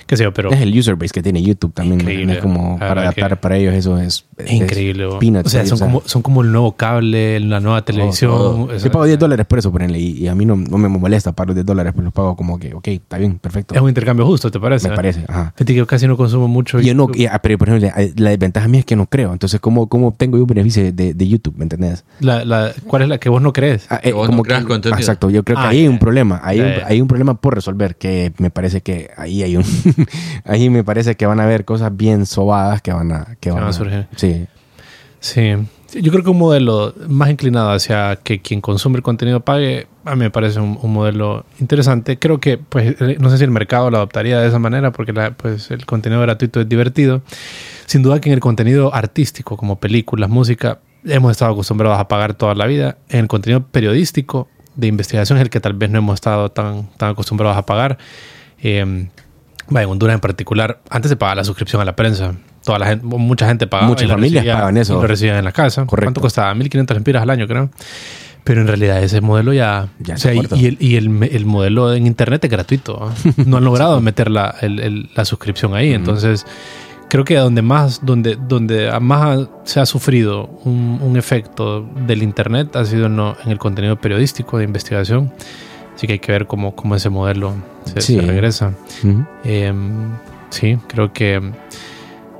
[0.06, 1.96] qué sé yo, pero Es el user base que tiene YouTube también.
[1.98, 2.38] ¿me Increíble.
[2.40, 5.06] Como para adaptar que- para ellos eso es, es increíble.
[5.06, 8.30] o- peanuts, o sea, son, como, son como el nuevo cable, la nueva televisión.
[8.32, 8.62] todo.
[8.64, 10.78] o sea, Yo pago 10 dólares por eso, ponerle y, y a mí no, no
[10.78, 13.74] me molesta pagar los 10 dólares, pues los pago como que, ok, está bien, perfecto.
[13.74, 14.88] Es un intercambio justo, ¿te parece?
[14.88, 15.52] Me parece, ajá.
[15.56, 16.80] Fíjate que yo casi no consumo mucho.
[16.80, 19.06] Y yo no, y- ah, pero por ejemplo, la, la desventaja mía es que no
[19.06, 19.32] creo.
[19.32, 21.54] Entonces, ¿cómo, cómo obtengo yo un beneficio de, de YouTube?
[21.56, 22.04] ¿Me entendés?
[22.20, 23.86] La- la- ¿Cuál es la que vos no crees?
[23.90, 24.98] Ah, Que vos no creas contenido.
[24.98, 26.40] Exacto, yo creo que Ah, ahí hay un problema.
[26.42, 29.64] Hay, un, hay un problema por resolver que me parece que ahí hay un.
[30.44, 33.36] ahí me parece que van a haber cosas bien sobadas que van a.
[33.40, 34.06] Que van van a surgir.
[34.16, 34.46] Sí.
[35.20, 35.52] Sí.
[36.00, 40.16] Yo creo que un modelo más inclinado hacia que quien consume el contenido pague, a
[40.16, 42.18] mí me parece un, un modelo interesante.
[42.18, 45.12] Creo que, pues, eh, no sé si el mercado lo adoptaría de esa manera, porque
[45.12, 47.22] la- pues, el contenido gratuito es divertido.
[47.86, 52.34] Sin duda que en el contenido artístico, como películas, música, hemos estado acostumbrados a pagar
[52.34, 52.96] toda la vida.
[53.08, 56.88] En el contenido periodístico, de investigación, es el que tal vez no hemos estado tan,
[56.96, 57.98] tan acostumbrados a pagar.
[58.60, 59.06] Eh,
[59.70, 62.34] en Honduras en particular, antes se pagaba la suscripción a la prensa.
[62.64, 63.88] Toda la gente, mucha gente pagaba.
[63.88, 64.94] Muchas familias recibía- pagan eso.
[65.00, 65.84] lo recibían en la casa.
[65.86, 66.06] Correcto.
[66.06, 66.54] ¿Cuánto costaba?
[66.54, 67.70] 1.500 lempiras al año, creo.
[68.44, 69.88] Pero en realidad ese modelo ya...
[70.00, 72.98] Ya o sea, y, y el, y el, el modelo en Internet es gratuito.
[73.02, 73.14] ¿ah?
[73.46, 75.92] No han logrado meter la, el- la suscripción ahí.
[75.94, 76.46] Entonces,
[77.08, 82.76] creo que donde más, donde, donde más se ha sufrido un, un efecto del Internet
[82.76, 85.32] ha sido en, en el contenido periodístico de investigación.
[85.94, 87.52] Así que hay que ver cómo, cómo ese modelo
[87.84, 88.14] se, Sí.
[88.16, 88.72] se regresa.
[89.02, 89.24] Ujú.
[89.44, 89.72] Eh,
[90.50, 91.40] sí, creo que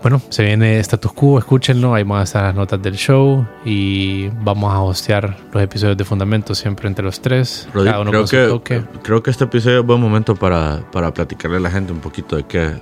[0.02, 4.28] bueno, se viene Status Quo, escúchenlo, ahí van a estar las notas del show y
[4.42, 8.20] vamos a hostear los episodios de Fundamento siempre entre los tres, Rodri, cada uno creo,
[8.20, 8.82] con su que, toque.
[9.02, 12.36] creo que este episodio es buen momento para, para platicarle a la gente un poquito
[12.36, 12.72] de qué,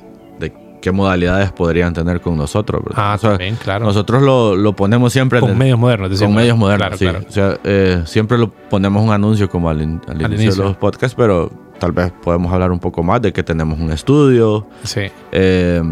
[0.83, 2.83] qué modalidades podrían tener con nosotros.
[2.85, 2.99] ¿verdad?
[3.03, 3.87] Ah, O sea, también, claro.
[3.87, 6.29] Nosotros lo, lo ponemos siempre en Con el- medios modernos, decimos.
[6.29, 7.05] con medios modernos, Claro, sí.
[7.07, 7.25] claro.
[7.27, 10.63] O sea, eh, siempre lo ponemos un anuncio como al, in- al inicio, inicio.
[10.65, 13.91] de los podcasts, pero tal vez podemos hablar un poco más de que tenemos un
[13.91, 15.03] estudio, Sí,
[15.33, 15.83] eh,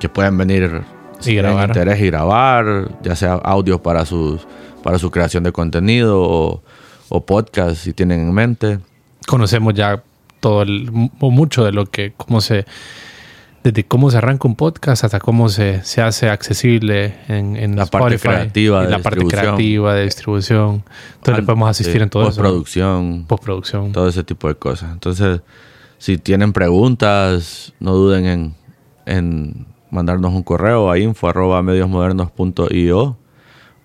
[0.00, 0.82] que pueden venir
[1.20, 1.68] si Y grabar.
[1.68, 4.46] interés y grabar, ya sea audios para sus
[4.82, 6.62] para su creación de contenido o,
[7.08, 8.78] o podcast si tienen en mente.
[9.26, 10.02] conocemos ya
[10.40, 12.64] todo el, o mucho de lo que, cómo se,
[13.64, 17.86] desde cómo se arranca un podcast hasta cómo se, se hace accesible en, en La
[17.86, 19.56] parte creativa de la parte distribución.
[19.56, 20.84] creativa de distribución.
[21.16, 22.30] Entonces le podemos asistir en todo eso.
[22.30, 23.92] postproducción, Postproducción.
[23.92, 24.92] todo ese tipo de cosas.
[24.92, 25.40] Entonces,
[25.98, 28.54] si tienen preguntas, no duden en,
[29.06, 33.16] en mandarnos un correo a info arroba mediosmodernos.io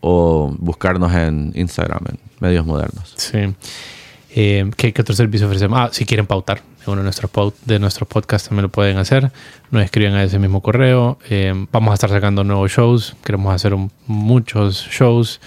[0.02, 3.14] o buscarnos en Instagram en Medios Modernos.
[3.16, 3.54] Sí.
[4.36, 5.78] Eh, ¿qué, qué otro servicio ofrecemos?
[5.80, 7.32] Ah, si quieren pautar en uno de nuestros,
[7.66, 9.32] de nuestros podcasts también lo pueden hacer.
[9.72, 11.20] Nos escriben a ese mismo correo.
[11.30, 13.16] Eh, vamos a estar sacando nuevos shows.
[13.24, 15.40] Queremos hacer un- muchos shows,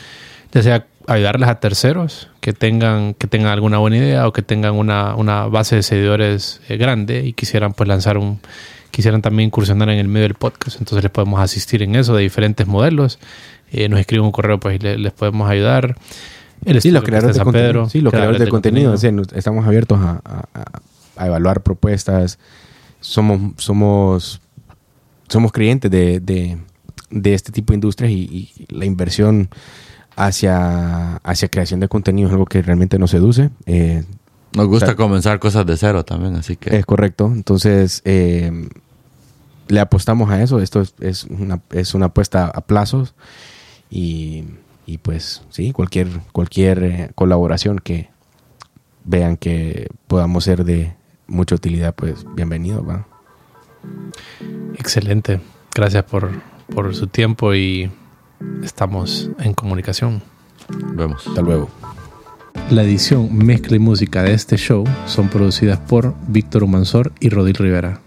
[0.52, 4.74] ya sea ayudarles a terceros que tengan, que tengan alguna buena idea o que tengan
[4.74, 8.40] una, una base de seguidores eh, grande y quisieran pues lanzar un
[8.90, 12.22] quisieran también incursionar en el medio del podcast entonces les podemos asistir en eso de
[12.22, 13.18] diferentes modelos
[13.70, 15.96] Eh, nos escriben un correo pues y le- les podemos ayudar
[16.66, 17.52] el Sí, los que creadores de San.
[17.52, 18.92] Pedro, sí, los creadores de de contenido.
[18.92, 20.80] o sea, nos- estamos abiertos a, a- a-
[21.16, 22.38] a evaluar propuestas.
[23.00, 24.40] Somos, somos,
[25.28, 26.58] somos creyentes de, de-
[27.10, 29.48] de este tipo de industrias y, y la inversión
[30.16, 33.50] hacia, hacia creación de contenido es algo que realmente nos seduce.
[33.66, 34.04] Eh,
[34.54, 37.30] Nos gusta O sea- comenzar cosas de cero también, así que es correcto.
[37.32, 38.68] Entonces, eh,
[39.68, 40.60] le apostamos a eso.
[40.60, 43.14] Esto es, es una, es una apuesta a plazos.
[43.90, 44.44] Y,
[44.86, 48.08] y pues, sí, cualquier, cualquier eh, colaboración que
[49.04, 50.94] vean que podamos ser de
[51.26, 52.84] mucha utilidad, pues bienvenido.
[52.84, 53.06] ¿va?
[54.74, 55.40] Excelente.
[55.74, 56.30] Gracias por,
[56.72, 57.90] por su tiempo y
[58.62, 60.22] estamos en comunicación.
[60.94, 61.26] vemos.
[61.26, 61.68] Hasta luego.
[62.70, 67.54] La edición, mezcla y música de este show son producidas por Víctor Humansor y Rodil
[67.54, 68.00] Rivera.